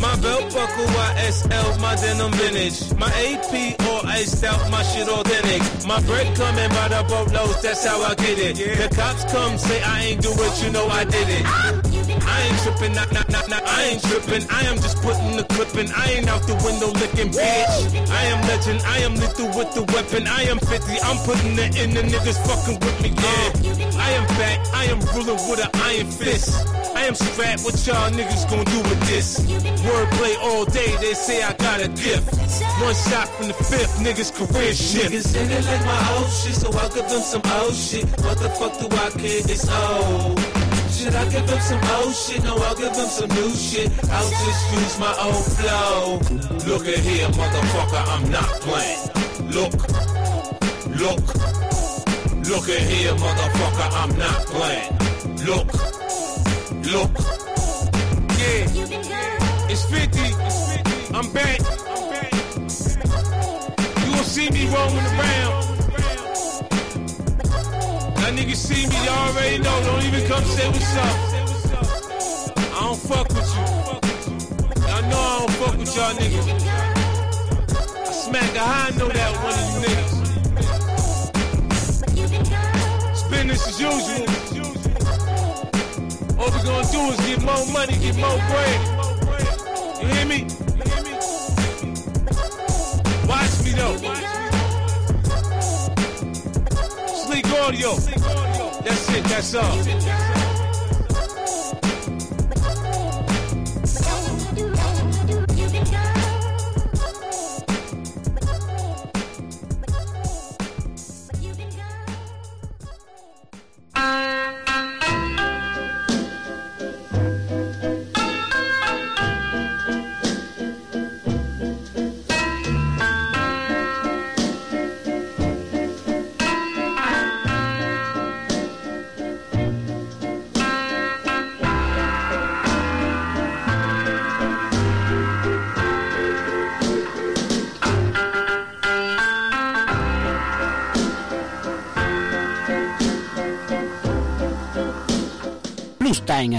My 0.00 0.14
belt 0.20 0.54
buckle 0.54 0.86
YSL, 0.86 1.80
my 1.80 1.96
denim 1.96 2.30
vintage. 2.32 2.94
My 2.98 3.08
AP 3.08 3.80
all 3.88 4.06
iced 4.06 4.44
out, 4.44 4.70
my 4.70 4.82
shit 4.82 5.08
authentic. 5.08 5.86
My 5.86 6.00
bread 6.02 6.36
coming 6.36 6.68
by 6.70 6.88
the 6.88 7.04
boatloads, 7.08 7.62
that's 7.62 7.84
how 7.84 8.02
I 8.02 8.14
get 8.14 8.38
it. 8.38 8.56
The 8.56 8.94
cops 8.94 9.24
come 9.32 9.58
say 9.58 9.82
I 9.82 10.02
ain't 10.04 10.22
do 10.22 10.30
it, 10.32 10.62
you 10.62 10.70
know 10.70 10.86
I 10.86 11.04
did 11.04 11.28
it. 11.28 11.85
I 12.36 12.42
ain't 12.48 12.60
tripping, 12.60 12.92
nah, 12.92 13.08
nah, 13.16 13.24
nah, 13.32 13.46
nah, 13.48 13.60
I 13.64 13.82
ain't 13.96 14.02
tripping. 14.04 14.44
I 14.50 14.60
am 14.68 14.76
just 14.76 15.00
putting 15.00 15.36
the 15.36 15.44
clip 15.44 15.72
in. 15.80 15.88
I 15.92 16.20
ain't 16.20 16.28
out 16.28 16.44
the 16.44 16.54
window 16.60 16.92
licking, 17.00 17.32
bitch. 17.32 18.10
I 18.12 18.22
am 18.32 18.40
legend, 18.44 18.80
I 18.84 18.98
am 19.08 19.14
lethal 19.16 19.48
with 19.56 19.72
the 19.72 19.84
weapon. 19.94 20.26
I 20.28 20.42
am 20.52 20.58
50, 20.58 21.00
I'm 21.00 21.16
putting 21.24 21.56
it 21.56 21.80
in 21.80 21.96
the 21.96 22.02
niggas 22.02 22.36
fucking 22.44 22.78
with 22.84 22.96
me, 23.00 23.10
yeah. 23.16 23.96
I 23.96 24.10
am 24.20 24.26
back, 24.36 24.58
I 24.74 24.84
am 24.92 25.00
ruling 25.16 25.40
with 25.48 25.64
an 25.64 25.72
iron 25.80 26.10
fist. 26.12 26.52
I 26.94 27.08
am 27.08 27.14
strapped, 27.14 27.64
what 27.64 27.76
y'all 27.86 28.10
niggas 28.12 28.44
gonna 28.50 28.68
do 28.68 28.80
with 28.84 29.00
this? 29.08 29.40
Wordplay 29.88 30.36
all 30.42 30.66
day, 30.66 30.92
they 31.00 31.14
say 31.14 31.42
I 31.42 31.54
got 31.54 31.80
a 31.80 31.88
gift. 31.88 32.36
One 32.84 32.94
shot 33.08 33.28
from 33.36 33.48
the 33.48 33.54
fifth, 33.54 33.96
niggas 34.04 34.32
career 34.36 34.74
shit. 34.74 35.08
Niggas 35.08 35.32
in 35.40 35.50
it 35.50 35.64
like 35.64 35.84
my 35.86 36.00
old 36.16 36.28
shit, 36.28 36.54
so 36.54 36.68
I'll 36.76 36.92
give 36.92 37.08
them 37.08 37.22
some 37.22 37.44
old 37.60 37.74
shit. 37.74 38.04
What 38.20 38.36
the 38.38 38.50
fuck 38.60 38.76
do 38.76 38.86
I 38.92 39.08
care? 39.16 39.40
It's 39.48 39.68
old. 39.68 40.65
Should 40.96 41.14
I 41.14 41.28
give 41.28 41.46
them 41.46 41.60
some 41.60 41.84
old 41.96 42.14
shit? 42.14 42.42
No, 42.42 42.56
I'll 42.56 42.74
give 42.74 42.94
them 42.94 43.06
some 43.06 43.28
new 43.28 43.50
shit. 43.50 43.92
I'll 44.10 44.30
just 44.30 44.72
use 44.72 44.98
my 44.98 45.14
old 45.20 45.44
flow. 45.44 46.18
Look 46.66 46.88
at 46.88 47.00
here, 47.00 47.28
motherfucker, 47.36 48.02
I'm 48.14 48.30
not 48.30 48.48
playing. 48.64 49.00
Look, 49.52 49.74
look, 50.96 51.20
look 52.48 52.68
at 52.70 52.80
here, 52.80 53.12
motherfucker, 53.12 53.88
I'm 53.92 54.16
not 54.16 54.46
playing. 54.46 54.96
Look, 55.44 55.68
look. 56.90 57.10
Yeah, 58.40 58.64
it's 59.68 59.84
50. 59.84 60.32
I'm 61.14 61.30
back. 61.34 61.60
You 64.00 64.14
gon' 64.14 64.24
see 64.24 64.48
me 64.50 64.66
roaming 64.74 65.04
around. 65.04 65.65
That 68.26 68.34
niggas 68.34 68.56
see 68.56 68.82
me, 68.88 68.96
y'all 69.06 69.30
already 69.30 69.58
know. 69.58 69.82
Don't 69.84 70.02
even 70.02 70.26
come 70.26 70.42
say 70.46 70.66
what's 70.66 70.96
up. 70.96 71.16
I 72.74 72.80
don't 72.80 72.98
fuck 72.98 73.28
with 73.28 73.54
you. 73.54 73.62
Y'all 74.82 75.02
know 75.06 75.22
I 75.22 75.38
don't 75.38 75.54
fuck 75.62 75.78
with 75.78 75.94
y'all 75.94 76.12
niggas. 76.18 76.46
I 77.70 78.10
smack 78.10 78.56
a 78.56 78.58
high, 78.58 78.90
know 78.98 79.06
that 79.06 79.30
one 79.46 79.54
of 79.54 79.66
you 79.70 79.78
niggas. 79.86 80.14
It's 83.12 83.22
business 83.30 83.62
as 83.68 83.78
usual. 83.80 84.26
All 86.40 86.50
we 86.50 86.58
gonna 86.66 86.90
do 86.90 87.00
is 87.12 87.18
get 87.28 87.40
more 87.46 87.64
money, 87.72 87.94
get 87.98 88.16
more 88.16 88.38
bread. 88.50 88.80
You 90.02 90.08
hear 90.08 90.26
me? 90.26 90.38
Watch 93.28 93.54
me 93.62 93.70
though. 93.70 93.96
Sleek 97.26 97.46
audio. 97.46 98.15
That's 98.86 99.10
it, 99.10 99.24
that's 99.24 99.54
all. 99.56 100.35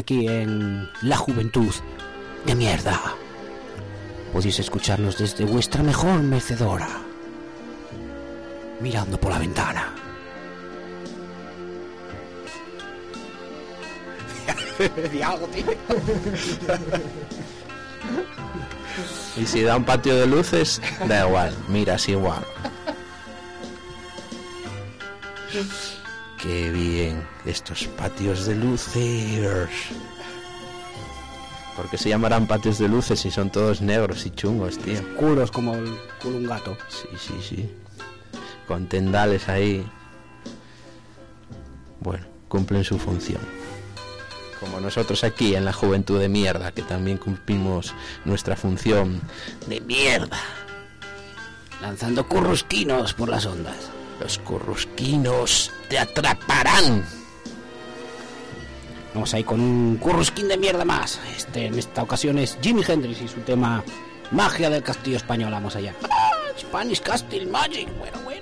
Aquí 0.08 0.26
en 0.26 0.90
La 1.02 1.18
Juventud 1.18 1.74
de 2.46 2.56
Mierda. 2.56 2.98
Podéis 4.32 4.58
escucharnos 4.58 5.18
desde 5.18 5.44
vuestra 5.44 5.84
mejor 5.84 6.22
mecedora, 6.22 6.88
mirando 8.80 9.20
por 9.20 9.34
la 9.34 9.40
ventana. 9.40 9.94
Tío. 15.12 15.40
Y 19.36 19.46
si 19.46 19.62
da 19.62 19.76
un 19.76 19.84
patio 19.84 20.16
de 20.16 20.26
luces, 20.26 20.82
da 21.06 21.28
igual, 21.28 21.54
miras 21.68 22.08
igual. 22.08 22.46
Qué 26.42 26.72
bien, 26.72 27.28
estos 27.46 27.88
patios 27.88 28.46
de 28.46 28.56
luces. 28.56 29.70
¿Por 31.76 31.90
qué 31.90 31.98
se 31.98 32.10
llamarán 32.10 32.48
patios 32.48 32.78
de 32.78 32.88
luces 32.88 33.20
si 33.20 33.32
son 33.32 33.52
todos 33.52 33.82
negros 33.82 34.26
y 34.26 34.32
chungos, 34.32 34.78
tío? 34.78 35.00
Culos 35.16 35.50
como 35.50 35.74
el 35.76 35.98
culo 36.22 36.38
un 36.38 36.48
gato. 36.48 36.78
Sí, 36.90 37.08
sí, 37.18 37.34
sí. 37.42 37.72
Con 38.68 38.88
tendales 38.88 39.50
ahí. 39.50 39.84
Bueno, 42.02 42.26
cumplen 42.48 42.84
su 42.84 43.00
función. 43.00 43.42
Como 44.60 44.80
nosotros 44.80 45.24
aquí 45.24 45.56
en 45.56 45.66
la 45.66 45.74
juventud 45.74 46.20
de 46.20 46.30
mierda, 46.30 46.72
que 46.72 46.84
también 46.84 47.18
cumplimos 47.18 47.96
nuestra 48.26 48.56
función 48.56 49.22
de 49.68 49.82
mierda. 49.82 50.40
Lanzando 51.82 52.28
currusquinos 52.28 53.14
por 53.14 53.30
las 53.30 53.46
ondas. 53.46 53.97
Los 54.20 54.38
currusquinos 54.40 55.72
te 55.90 56.00
atraparán. 56.00 57.06
Vamos 59.14 59.34
ahí 59.34 59.44
con 59.44 59.60
un 59.60 59.98
currusquín 59.98 60.48
de 60.48 60.58
mierda 60.58 60.86
más. 60.86 61.20
Este, 61.36 61.66
en 61.66 61.78
esta 61.78 62.04
ocasión 62.04 62.38
es 62.38 62.58
Jimi 62.62 62.84
Hendrix 62.88 63.22
y 63.22 63.28
su 63.28 63.42
tema 63.42 63.84
Magia 64.32 64.70
del 64.70 64.84
Castillo 64.84 65.18
Español. 65.18 65.52
Vamos 65.52 65.76
allá. 65.76 65.96
¡Ah! 66.10 66.28
Spanish 66.58 67.02
Castle 67.02 67.46
Magic. 67.46 67.88
Bueno, 67.98 68.18
bueno. 68.24 68.37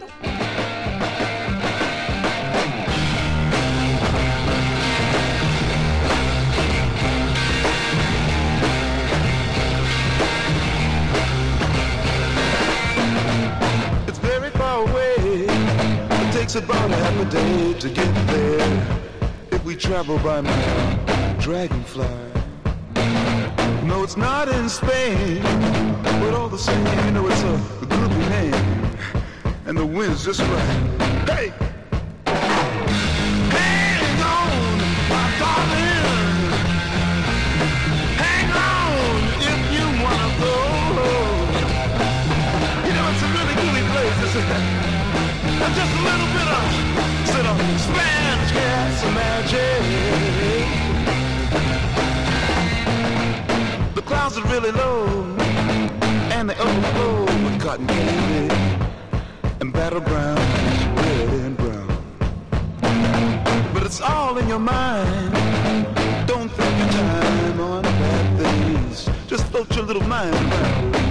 Takes 16.46 16.64
about 16.64 16.92
a 16.92 16.96
half 16.96 17.20
a 17.22 17.32
day 17.32 17.74
to 17.74 17.90
get 17.90 18.28
there. 18.28 19.00
If 19.52 19.66
we 19.66 19.76
travel 19.76 20.20
by 20.20 20.42
dragonfly. 21.40 22.06
No, 23.84 24.04
it's 24.04 24.16
not 24.16 24.48
in 24.50 24.70
Spain, 24.70 25.42
but 26.22 26.36
all 26.36 26.48
the 26.48 26.60
same, 26.60 26.86
you 27.06 27.12
know 27.14 27.28
it's 27.28 27.42
a 27.42 27.58
groovy 27.92 28.30
name, 28.30 28.54
and 29.66 29.76
the 29.76 29.86
wind's 29.86 30.24
just 30.24 30.42
right. 30.42 30.78
Hey, 31.32 31.48
hang 33.56 34.22
on, 34.38 34.78
my 35.14 35.26
darling. 35.42 36.38
Hang 38.24 38.50
on 38.70 39.16
if 39.50 39.60
you 39.76 39.86
wanna 40.04 40.30
go. 40.44 40.56
You 42.86 42.94
know, 42.98 43.06
it's 43.12 43.24
a 43.24 43.30
really 43.36 43.56
place. 43.92 44.95
Just 45.56 45.94
a 45.94 46.02
little 46.08 46.30
bit 46.36 46.48
of, 46.58 46.66
sort 47.34 47.46
of 47.46 47.58
magic. 49.14 49.82
The 53.96 54.02
clouds 54.02 54.38
are 54.38 54.48
really 54.48 54.72
low, 54.72 55.06
and 56.32 56.50
they 56.50 56.56
overflow 56.56 57.26
with 57.44 57.62
cotton 57.62 57.88
candy 57.88 58.56
and 59.62 59.74
red 59.76 59.94
and 59.94 61.58
brown. 61.58 61.88
But 63.74 63.84
it's 63.84 64.02
all 64.02 64.38
in 64.38 64.48
your 64.48 64.60
mind. 64.60 65.34
Don't 66.28 66.50
think 66.50 66.78
your 66.80 66.90
time 66.90 67.60
on 67.62 67.84
bad 67.84 68.40
things. 68.40 69.10
Just 69.28 69.46
float 69.48 69.74
your 69.76 69.86
little 69.86 70.08
mind 70.08 70.34
around. 70.36 71.05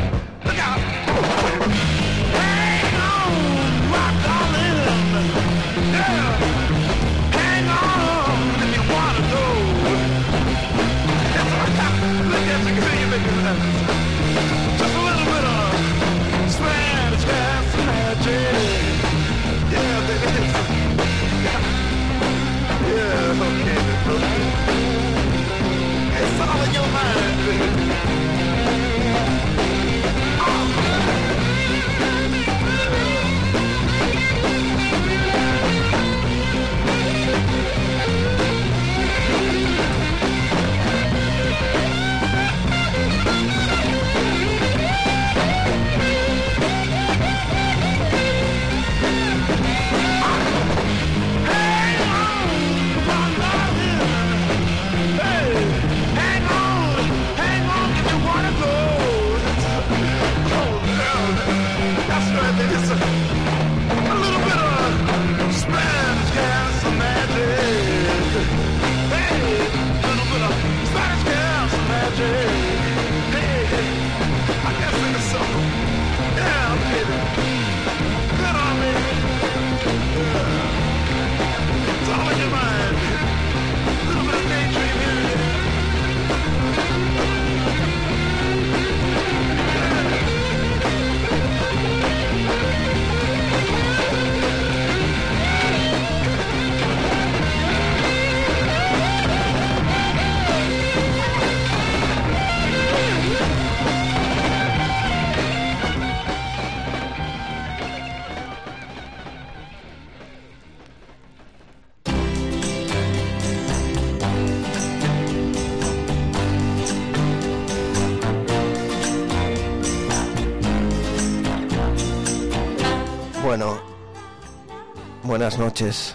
Buenas 125.44 125.58
noches. 125.58 126.14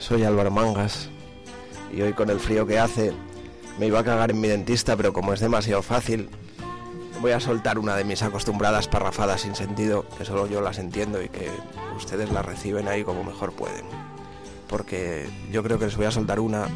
Soy 0.00 0.24
Álvaro 0.24 0.50
Mangas 0.50 1.08
y 1.92 2.02
hoy 2.02 2.12
con 2.12 2.28
el 2.28 2.40
frío 2.40 2.66
que 2.66 2.76
hace 2.76 3.12
me 3.78 3.86
iba 3.86 4.00
a 4.00 4.04
cagar 4.04 4.32
en 4.32 4.40
mi 4.40 4.48
dentista, 4.48 4.96
pero 4.96 5.12
como 5.12 5.32
es 5.32 5.38
demasiado 5.38 5.80
fácil, 5.80 6.28
voy 7.20 7.30
a 7.30 7.38
soltar 7.38 7.78
una 7.78 7.94
de 7.94 8.02
mis 8.02 8.20
acostumbradas 8.20 8.88
parrafadas 8.88 9.42
sin 9.42 9.54
sentido, 9.54 10.04
que 10.18 10.24
solo 10.24 10.48
yo 10.48 10.60
las 10.60 10.80
entiendo 10.80 11.22
y 11.22 11.28
que 11.28 11.48
ustedes 11.96 12.32
las 12.32 12.44
reciben 12.44 12.88
ahí 12.88 13.04
como 13.04 13.22
mejor 13.22 13.52
pueden. 13.52 13.84
Porque 14.66 15.28
yo 15.52 15.62
creo 15.62 15.78
que 15.78 15.84
les 15.84 15.96
voy 15.96 16.06
a 16.06 16.10
soltar 16.10 16.40
una 16.40 16.66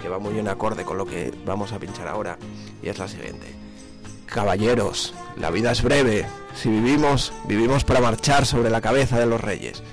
que 0.00 0.08
va 0.08 0.18
muy 0.18 0.36
en 0.40 0.48
acorde 0.48 0.82
con 0.82 0.98
lo 0.98 1.06
que 1.06 1.32
vamos 1.46 1.70
a 1.70 1.78
pinchar 1.78 2.08
ahora 2.08 2.36
y 2.82 2.88
es 2.88 2.98
la 2.98 3.06
siguiente. 3.06 3.46
Caballeros, 4.26 5.14
la 5.36 5.52
vida 5.52 5.70
es 5.70 5.84
breve. 5.84 6.26
Si 6.56 6.68
vivimos, 6.68 7.32
vivimos 7.46 7.84
para 7.84 8.00
marchar 8.00 8.44
sobre 8.44 8.70
la 8.70 8.80
cabeza 8.80 9.20
de 9.20 9.26
los 9.26 9.40
reyes. 9.40 9.84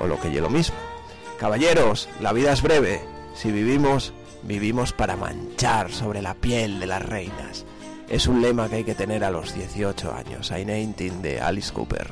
O 0.00 0.06
lo 0.06 0.18
que 0.18 0.32
yo 0.32 0.40
lo 0.40 0.50
mismo. 0.50 0.76
Caballeros, 1.38 2.08
la 2.20 2.32
vida 2.32 2.52
es 2.52 2.62
breve. 2.62 3.00
Si 3.34 3.52
vivimos, 3.52 4.12
Vivimos 4.42 4.92
para 4.92 5.16
manchar 5.16 5.90
sobre 5.92 6.22
la 6.22 6.34
piel 6.34 6.80
de 6.80 6.86
las 6.86 7.04
reinas. 7.04 7.66
Es 8.08 8.26
un 8.26 8.40
lema 8.40 8.68
que 8.68 8.76
hay 8.76 8.84
que 8.84 8.94
tener 8.94 9.22
a 9.22 9.30
los 9.30 9.54
18 9.54 10.12
años. 10.12 10.50
I 10.50 10.64
19 10.64 11.20
de 11.20 11.40
Alice 11.40 11.72
Cooper. 11.72 12.08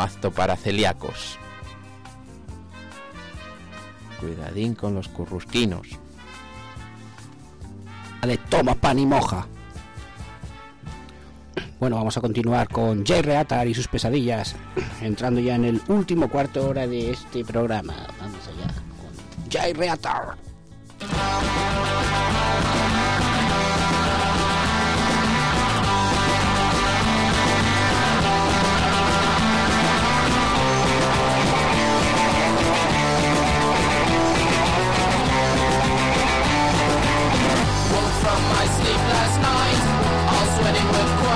No 0.00 0.04
apto 0.04 0.30
para 0.30 0.56
celíacos. 0.56 1.38
Cuidadín 4.18 4.74
con 4.74 4.94
los 4.94 5.08
currusquinos. 5.08 5.88
Vale, 8.20 8.38
toma 8.48 8.74
pan 8.74 8.98
y 8.98 9.06
moja. 9.06 9.46
Bueno, 11.78 11.96
vamos 11.96 12.16
a 12.16 12.20
continuar 12.20 12.68
con 12.68 13.04
Jay 13.06 13.22
Reatar 13.22 13.66
y 13.66 13.74
sus 13.74 13.88
pesadillas, 13.88 14.54
entrando 15.00 15.40
ya 15.40 15.54
en 15.54 15.64
el 15.64 15.82
último 15.88 16.28
cuarto 16.28 16.68
hora 16.68 16.86
de 16.86 17.10
este 17.10 17.42
programa. 17.44 17.94
Vamos 18.20 18.40
allá 18.48 18.74
con 18.74 19.50
Jay 19.50 19.72
Reatar. 19.72 20.36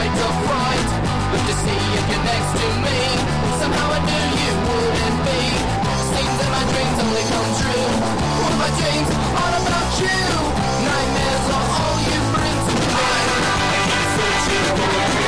With 0.04 0.20
quite 0.20 0.44
fright. 0.44 0.88
Looked 1.32 1.48
to 1.48 1.56
see 1.64 1.80
if 1.98 2.04
you're 2.10 2.24
next 2.24 2.50
to 2.60 2.66
me. 2.84 3.00
Somehow 3.60 3.88
I 3.96 4.00
knew 4.04 4.26
you 4.44 4.52
wouldn't 4.68 5.18
be. 5.24 5.42
Seems 6.12 6.34
that 6.40 6.50
my 6.52 6.64
dreams 6.72 6.96
only 7.04 7.24
come 7.32 7.50
true. 7.60 7.88
All 8.44 8.54
my 8.60 8.70
dreams 8.78 9.08
are 9.42 9.54
about 9.64 9.90
you. 10.04 10.20
Nightmares 10.84 11.46
are 11.56 11.68
all 11.80 11.98
you 12.10 12.20
bring 12.36 12.58
to 12.68 12.74
me. 12.74 13.06
I 13.88 14.02
searching 14.16 14.66
for 14.76 15.18
you. 15.18 15.23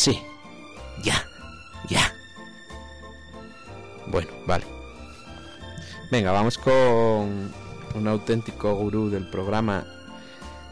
Sí. 0.00 0.18
Ya. 1.02 1.22
Ya. 1.90 2.10
Bueno, 4.06 4.30
vale. 4.46 4.64
Venga, 6.10 6.32
vamos 6.32 6.56
con 6.56 6.72
un 6.72 8.08
auténtico 8.08 8.74
gurú 8.76 9.10
del 9.10 9.28
programa. 9.28 9.84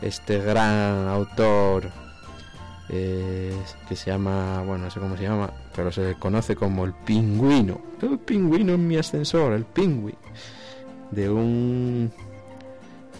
Este 0.00 0.38
gran 0.38 1.08
autor 1.08 1.90
eh, 2.88 3.54
que 3.86 3.96
se 3.96 4.10
llama, 4.10 4.62
bueno, 4.62 4.84
no 4.84 4.90
sé 4.90 4.98
cómo 4.98 5.14
se 5.14 5.24
llama, 5.24 5.52
pero 5.76 5.92
se 5.92 6.14
conoce 6.14 6.56
como 6.56 6.86
el 6.86 6.94
pingüino. 6.94 7.82
El 8.00 8.18
pingüino 8.20 8.72
en 8.72 8.88
mi 8.88 8.96
ascensor, 8.96 9.52
el 9.52 9.66
pingüi. 9.66 10.14
De 11.10 11.28
un 11.28 12.10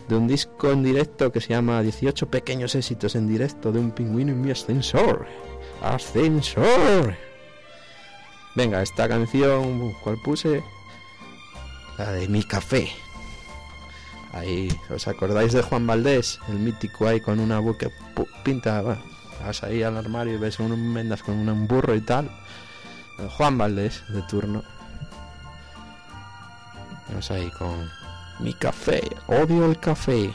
de 0.08 0.16
un 0.16 0.26
disco 0.26 0.72
en 0.72 0.82
directo 0.82 1.30
que 1.30 1.42
se 1.42 1.50
llama 1.50 1.82
18 1.82 2.30
pequeños 2.30 2.74
éxitos 2.74 3.14
en 3.14 3.28
directo 3.28 3.72
de 3.72 3.78
un 3.78 3.90
pingüino 3.90 4.32
en 4.32 4.40
mi 4.40 4.50
ascensor. 4.50 5.26
Ascensor. 5.82 7.16
Venga, 8.54 8.82
esta 8.82 9.08
canción, 9.08 9.92
¿cuál 10.02 10.18
puse? 10.18 10.62
La 11.96 12.12
de 12.12 12.28
Mi 12.28 12.42
Café. 12.42 12.90
Ahí, 14.32 14.68
¿os 14.90 15.08
acordáis 15.08 15.52
de 15.52 15.62
Juan 15.62 15.86
Valdés? 15.86 16.38
El 16.48 16.58
mítico 16.58 17.06
ahí 17.06 17.20
con 17.20 17.40
una 17.40 17.60
buque 17.60 17.90
pinta, 18.44 18.82
vas 19.44 19.62
ahí 19.62 19.82
al 19.82 19.96
armario 19.96 20.34
y 20.34 20.38
ves 20.38 20.58
un 20.60 20.92
mendas 20.92 21.22
con 21.22 21.48
un 21.48 21.66
burro 21.66 21.94
y 21.94 22.00
tal. 22.00 22.30
Juan 23.36 23.58
Valdés, 23.58 24.02
de 24.08 24.22
turno. 24.22 24.62
Vamos 27.08 27.30
ahí 27.30 27.50
con 27.52 27.90
Mi 28.40 28.54
Café. 28.54 29.02
Odio 29.26 29.66
el 29.66 29.78
café. 29.80 30.34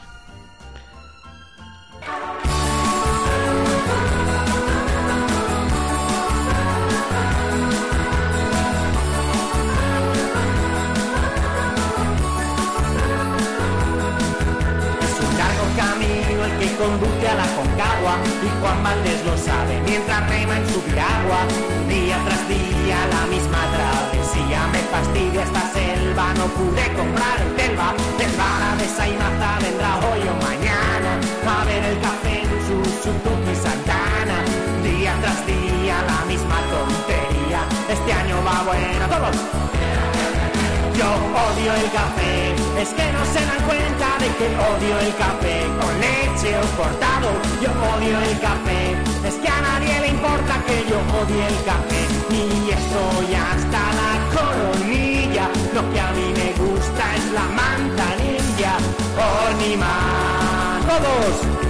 Conduce 16.84 17.26
a 17.28 17.34
la 17.34 17.48
Concagua 17.56 18.14
y 18.44 18.48
Juan 18.60 18.82
Valdés 18.82 19.24
lo 19.24 19.36
sabe 19.38 19.80
mientras 19.88 20.20
rema 20.28 20.58
en 20.58 20.66
su 20.68 20.80
piragua. 20.82 21.40
Día 21.88 22.16
tras 22.26 22.44
día 22.48 22.98
la 23.14 23.24
misma 23.34 23.62
travesía 23.74 24.60
me 24.72 24.82
fastidia 24.92 25.42
esta 25.48 25.64
selva, 25.72 26.24
no 26.34 26.46
pude 26.58 26.84
comprar 26.92 27.36
el 27.40 27.56
telva. 27.56 27.88
Telvara 28.18 28.70
de 28.76 28.86
Saimaza 28.96 29.50
vendrá 29.64 29.92
hoy 30.08 30.22
o 30.28 30.36
mañana 30.44 31.10
a 31.56 31.64
ver 31.64 31.82
el 31.90 31.98
café 32.06 32.34
en 32.44 32.60
su 32.66 32.76
Suzuki 33.00 33.54
Santana. 33.64 34.38
Día 34.84 35.12
tras 35.22 35.40
día 35.46 35.96
la 36.10 36.20
misma 36.28 36.58
tontería, 36.72 37.60
este 37.88 38.12
año 38.12 38.36
va 38.44 38.56
bueno, 38.68 39.04
todos. 39.08 39.36
Yo 40.98 41.08
odio 41.48 41.70
el 41.80 41.88
café, 41.90 42.53
es 42.78 42.88
que 42.88 43.12
no 43.12 43.24
se 43.32 43.40
dan 43.46 43.60
cuenta 43.66 44.18
de 44.18 44.28
que 44.38 44.46
odio 44.72 44.98
el 45.00 45.14
café 45.16 45.56
con 45.80 45.92
leche 46.00 46.56
o 46.58 46.66
cortado. 46.76 47.30
Yo 47.62 47.70
odio 47.94 48.18
el 48.20 48.40
café, 48.40 48.96
es 49.26 49.34
que 49.34 49.48
a 49.48 49.60
nadie 49.60 50.00
le 50.00 50.08
importa 50.08 50.54
que 50.66 50.84
yo 50.88 50.98
odie 51.20 51.46
el 51.46 51.58
café. 51.64 52.02
Y 52.30 52.70
estoy 52.70 53.34
hasta 53.34 53.80
la 54.00 54.12
coronilla, 54.34 55.48
lo 55.74 55.82
que 55.92 56.00
a 56.00 56.10
mí 56.12 56.32
me 56.40 56.50
gusta 56.62 57.02
es 57.14 57.24
la 57.32 57.46
manzanilla. 57.60 58.76
Oh, 59.18 59.48
ni 59.60 59.76
más, 59.76 60.82
todos. 60.86 61.64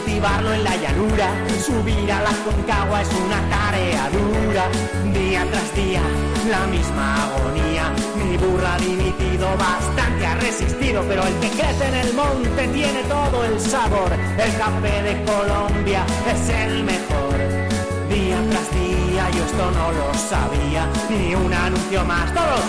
Cultivarlo 0.00 0.52
en 0.52 0.64
la 0.64 0.76
llanura. 0.76 1.28
Subir 1.64 2.12
a 2.12 2.22
la 2.22 2.30
concagua 2.44 3.02
es 3.02 3.08
una 3.08 3.40
tarea 3.48 4.08
dura. 4.10 4.64
Día 5.12 5.46
tras 5.50 5.74
día, 5.74 6.00
la 6.48 6.66
misma 6.66 7.24
agonía. 7.24 7.92
Mi 8.16 8.36
burra 8.36 8.74
ha 8.74 8.78
dimitido 8.78 9.48
bastante, 9.56 10.26
ha 10.26 10.34
resistido, 10.36 11.04
pero 11.08 11.26
el 11.26 11.34
que 11.40 11.50
crece 11.50 11.88
en 11.88 11.94
el 11.94 12.14
monte 12.14 12.68
tiene 12.68 13.02
todo 13.04 13.44
el 13.44 13.60
sabor. 13.60 14.10
El 14.12 14.56
café 14.56 15.02
de 15.02 15.24
Colombia 15.24 16.04
es 16.32 16.48
el 16.48 16.84
mejor. 16.84 17.38
Día 18.08 18.38
tras 18.50 18.70
día, 18.74 19.30
yo 19.30 19.44
esto 19.44 19.70
no 19.70 19.92
lo 19.92 20.14
sabía. 20.14 20.86
Ni 21.10 21.34
un 21.34 21.52
anuncio 21.52 22.04
más, 22.04 22.32
todos. 22.32 22.64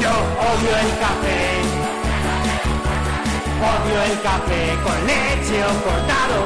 Yo 0.00 0.10
odio 0.10 0.76
el 0.84 0.98
café. 0.98 1.81
Odio 3.62 4.02
el 4.02 4.20
café 4.22 4.76
con 4.82 5.06
leche 5.06 5.64
o 5.64 5.72
cortado. 5.84 6.40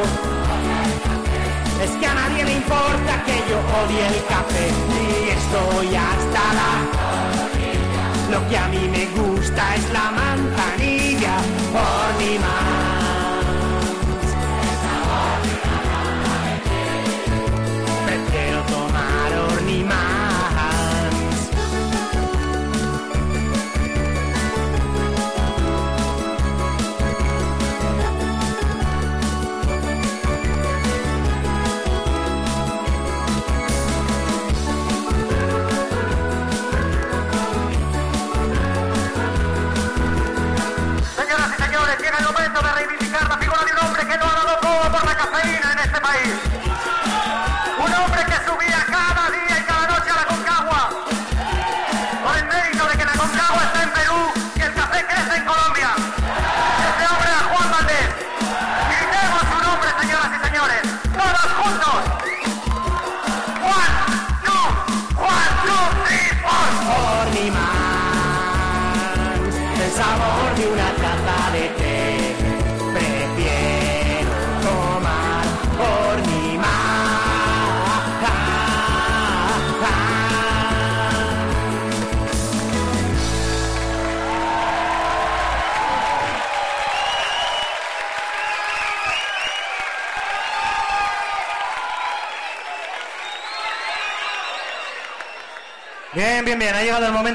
Es 1.83 1.91
que 1.93 2.07
a 2.07 2.15
nadie 2.15 2.45
le 2.45 2.53
importa 2.53 3.25
que 3.25 3.37
yo 3.49 3.59
odie 3.81 4.07
el 4.07 4.23
café 4.27 4.69
y 5.01 5.31
estoy 5.31 5.97
hasta 5.97 6.43
la... 6.59 6.71
Lo 8.31 8.47
que 8.51 8.59
a 8.59 8.69
mí 8.69 8.87
me 8.89 9.07
gusta 9.19 9.77
es 9.77 9.91
la 9.95 10.11
manzanilla, 10.11 11.37
por 11.73 12.23
mi 12.23 12.39
más. 12.39 12.86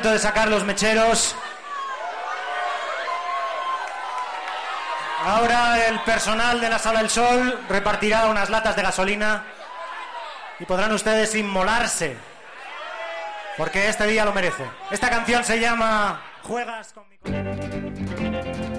De 0.09 0.19
sacar 0.19 0.49
los 0.49 0.63
mecheros. 0.63 1.35
Ahora 5.23 5.87
el 5.87 5.99
personal 6.01 6.59
de 6.59 6.69
la 6.69 6.79
Sala 6.79 6.99
del 6.99 7.09
Sol 7.09 7.59
repartirá 7.69 8.25
unas 8.27 8.49
latas 8.49 8.75
de 8.75 8.81
gasolina 8.81 9.43
y 10.59 10.65
podrán 10.65 10.91
ustedes 10.93 11.35
inmolarse. 11.35 12.17
Porque 13.57 13.87
este 13.89 14.07
día 14.07 14.25
lo 14.25 14.33
merece. 14.33 14.65
Esta 14.89 15.09
canción 15.09 15.43
se 15.43 15.59
llama 15.59 16.21
Juegas 16.41 16.93
con 16.93 17.03
mi... 17.09 18.70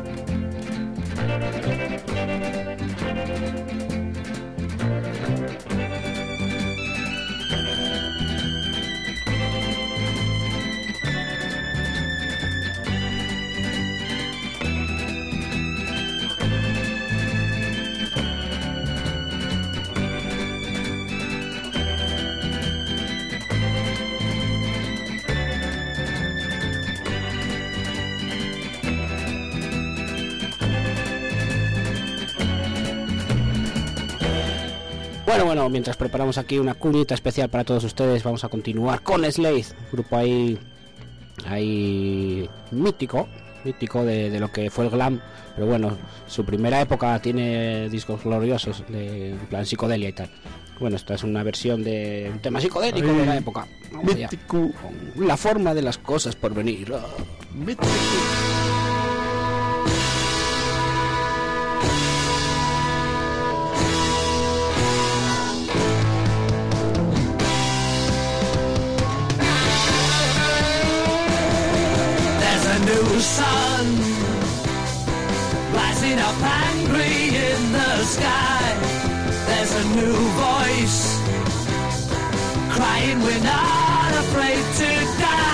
Bueno, 35.33 35.47
bueno, 35.47 35.71
mientras 35.71 35.97
preparamos 35.97 36.37
aquí 36.37 36.59
una 36.59 36.75
cuñita 36.75 37.15
especial 37.15 37.49
para 37.49 37.65
todos 37.65 37.83
ustedes, 37.85 38.23
vamos 38.23 38.45
a 38.45 38.51
continuar 38.51 39.03
con 39.03 39.25
Slade, 39.25 39.65
grupo 39.91 40.19
ahí, 40.19 40.59
ahí 41.47 42.47
mítico, 42.71 43.27
mítico 43.65 44.05
de, 44.05 44.29
de 44.29 44.39
lo 44.39 44.53
que 44.53 44.69
fue 44.69 44.85
el 44.85 44.91
glam, 44.91 45.23
pero 45.55 45.69
bueno, 45.69 45.97
su 46.27 46.45
primera 46.45 46.83
época 46.83 47.19
tiene 47.21 47.89
discos 47.89 48.23
gloriosos, 48.25 48.85
de, 48.89 49.31
en 49.31 49.39
plan 49.47 49.65
psicodelia 49.65 50.11
y 50.11 50.13
tal. 50.13 50.29
Bueno, 50.79 50.97
esta 50.97 51.15
es 51.15 51.25
una 51.25 51.43
versión 51.43 51.83
de 51.83 52.31
un 52.31 52.41
tema 52.41 52.61
psicodélico 52.61 53.09
Ay, 53.09 53.17
de 53.17 53.27
la 53.27 53.37
época. 53.39 53.67
Con 54.47 54.75
La 55.17 55.39
forma 55.39 55.73
de 55.73 55.81
las 55.81 55.97
cosas 55.97 56.37
por 56.37 56.53
venir. 56.53 56.93
Sky. 78.05 78.77
There's 79.47 79.73
a 79.75 79.85
new 79.97 80.17
voice 80.47 81.21
crying, 82.75 83.21
We're 83.21 83.45
not 83.45 84.13
afraid 84.25 84.65
to 84.79 85.21
die. 85.21 85.52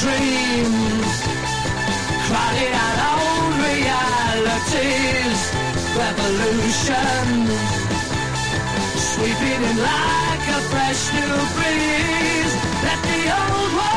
Dreams, 0.00 1.12
crowded 2.26 2.72
out 2.84 2.98
old 3.12 3.52
realities. 3.68 5.40
Revolution, 6.04 7.28
sweeping 8.96 9.62
in 9.70 9.76
like 9.76 10.44
a 10.56 10.60
fresh 10.72 11.02
new 11.12 11.36
breeze. 11.56 12.54
Let 12.82 12.98
the 13.10 13.20
old 13.40 13.72
world 13.76 13.89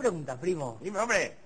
pregunta, 0.00 0.34
primo. 0.36 0.78
Dime, 0.80 0.98
hombre. 0.98 1.36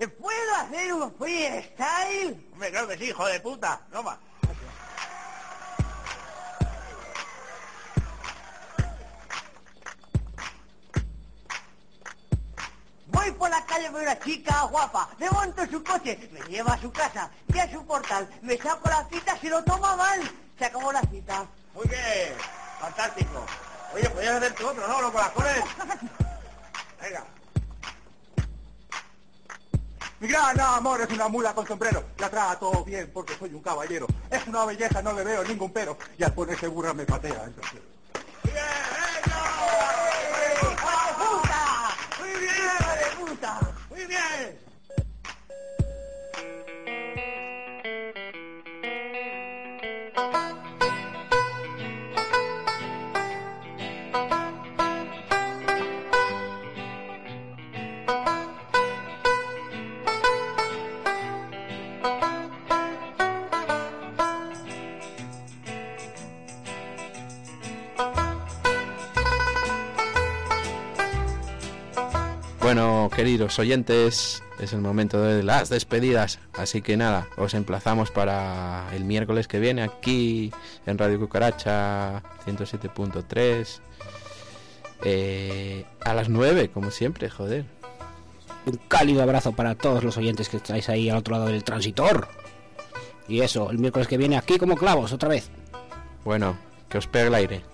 ¿Eh, 0.00 0.08
¿Puedo 0.08 0.54
hacer 0.56 0.92
un 0.92 1.14
freestyle? 1.14 2.50
Hombre, 2.52 2.70
claro 2.70 2.88
que 2.88 2.98
sí, 2.98 3.04
hijo 3.04 3.24
de 3.26 3.38
puta. 3.38 3.80
Toma. 3.92 4.18
Voy 13.06 13.30
por 13.30 13.48
la 13.48 13.64
calle 13.64 13.88
veo 13.90 14.02
una 14.02 14.18
chica 14.18 14.62
guapa, 14.64 15.08
me 15.18 15.30
monto 15.30 15.64
su 15.66 15.84
coche, 15.84 16.28
me 16.32 16.40
lleva 16.48 16.72
a 16.72 16.80
su 16.80 16.90
casa 16.90 17.30
y 17.46 17.58
a 17.60 17.70
su 17.70 17.86
portal, 17.86 18.28
me 18.42 18.56
saco 18.56 18.88
la 18.88 19.06
cita, 19.08 19.38
se 19.38 19.48
lo 19.48 19.62
toma 19.62 19.94
mal, 19.94 20.20
se 20.58 20.64
acabó 20.64 20.92
la 20.92 21.00
cita. 21.02 21.46
Muy 21.74 21.86
bien. 21.86 22.34
Fantástico. 22.80 23.46
Oye, 23.94 24.10
podrías 24.10 24.34
hacerte 24.34 24.64
otro, 24.64 24.88
¿no? 24.88 25.00
Los 25.00 25.12
corazones. 25.12 25.64
Venga. 27.00 27.24
Mi 30.24 30.30
gran 30.30 30.58
amor 30.58 31.02
es 31.02 31.10
una 31.10 31.28
mula 31.28 31.54
con 31.54 31.66
sombrero. 31.66 32.02
La 32.16 32.30
trato 32.30 32.82
bien 32.82 33.10
porque 33.12 33.34
soy 33.36 33.52
un 33.52 33.60
caballero. 33.60 34.06
Es 34.30 34.46
una 34.46 34.64
belleza, 34.64 35.02
no 35.02 35.12
le 35.12 35.22
veo 35.22 35.44
ningún 35.44 35.70
pero. 35.70 35.98
Y 36.16 36.24
al 36.24 36.32
ponerse 36.32 36.66
burra 36.66 36.94
me 36.94 37.04
patea. 37.04 37.44
entonces. 37.44 37.80
puta! 41.18 41.96
¡Muy 42.18 42.40
bien! 42.40 42.56
Muy 43.90 44.06
bien. 44.06 44.73
Queridos 73.14 73.58
oyentes, 73.58 74.42
es 74.58 74.72
el 74.72 74.80
momento 74.80 75.22
de 75.22 75.42
las 75.42 75.68
despedidas. 75.68 76.40
Así 76.52 76.82
que 76.82 76.96
nada, 76.96 77.28
os 77.36 77.54
emplazamos 77.54 78.10
para 78.10 78.88
el 78.94 79.04
miércoles 79.04 79.46
que 79.46 79.60
viene 79.60 79.82
aquí 79.82 80.52
en 80.86 80.98
Radio 80.98 81.18
Cucaracha 81.20 82.22
107.3. 82.46 83.80
eh, 85.04 85.84
a 86.04 86.14
las 86.14 86.28
9, 86.28 86.70
como 86.70 86.90
siempre, 86.90 87.30
joder. 87.30 87.66
Un 88.66 88.80
cálido 88.88 89.22
abrazo 89.22 89.52
para 89.52 89.74
todos 89.74 90.02
los 90.02 90.16
oyentes 90.16 90.48
que 90.48 90.56
estáis 90.56 90.88
ahí 90.88 91.08
al 91.10 91.18
otro 91.18 91.36
lado 91.36 91.46
del 91.46 91.62
transitor. 91.62 92.28
Y 93.28 93.40
eso, 93.40 93.70
el 93.70 93.78
miércoles 93.78 94.08
que 94.08 94.16
viene 94.16 94.36
aquí 94.36 94.58
como 94.58 94.76
clavos, 94.76 95.12
otra 95.12 95.28
vez. 95.28 95.50
Bueno, 96.24 96.56
que 96.88 96.98
os 96.98 97.06
pegue 97.06 97.28
el 97.28 97.34
aire. 97.34 97.73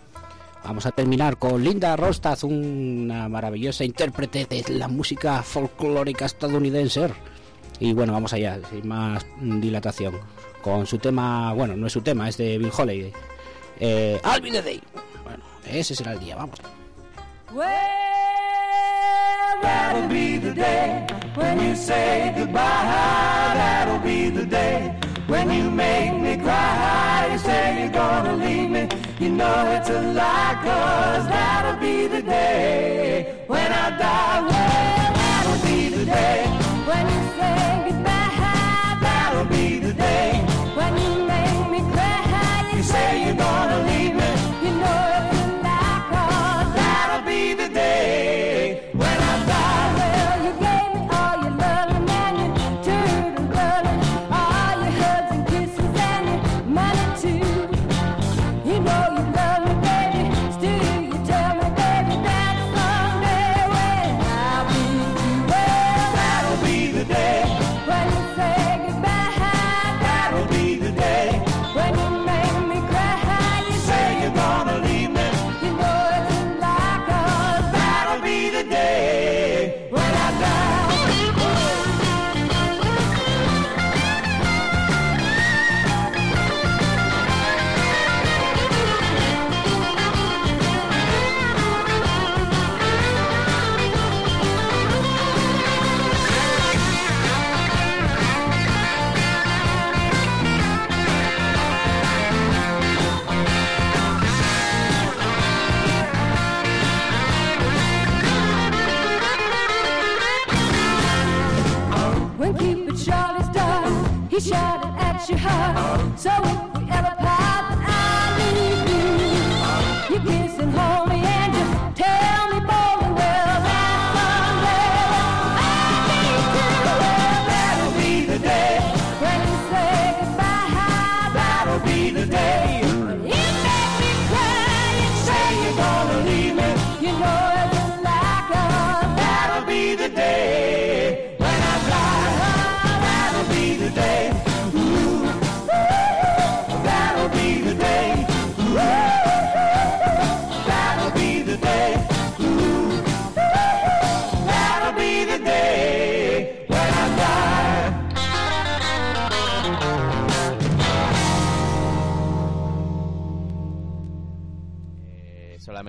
Vamos 0.64 0.86
a 0.86 0.90
terminar 0.90 1.36
con 1.38 1.64
Linda 1.64 1.96
Rostaz, 1.96 2.44
una 2.44 3.28
maravillosa 3.28 3.84
intérprete 3.84 4.46
de 4.46 4.64
la 4.68 4.88
música 4.88 5.42
folclórica 5.42 6.26
estadounidense. 6.26 7.08
Y 7.78 7.92
bueno, 7.92 8.12
vamos 8.12 8.32
allá, 8.32 8.60
sin 8.70 8.86
más 8.86 9.24
dilatación. 9.40 10.18
Con 10.62 10.86
su 10.86 10.98
tema, 10.98 11.54
bueno, 11.54 11.76
no 11.76 11.86
es 11.86 11.92
su 11.92 12.02
tema, 12.02 12.28
es 12.28 12.36
de 12.36 12.58
Bill 12.58 12.70
Holiday. 12.76 13.12
Eh, 13.80 14.20
I'll 14.24 14.42
be 14.42 14.50
the 14.50 14.62
day. 14.62 14.80
Bueno, 15.24 15.42
ese 15.66 15.94
será 15.94 16.12
el 16.12 16.20
día, 16.20 16.36
vamos. 16.36 16.60
When 25.30 25.48
you 25.50 25.70
make 25.70 26.14
me 26.20 26.36
cry. 26.36 27.28
You 27.32 27.38
say 27.38 27.82
you're 27.82 27.92
gonna 27.92 28.34
leave 28.44 28.70
me. 28.70 28.88
You 29.20 29.30
know 29.30 29.58
it's 29.76 29.88
a 29.88 30.00
lie, 30.18 30.58
cause 30.64 31.26
that'll 31.28 31.80
be 31.80 32.08
the 32.08 32.22
day 32.22 33.44
when 33.46 33.72
I 33.72 33.90
die. 33.96 34.40
Well, 34.48 34.99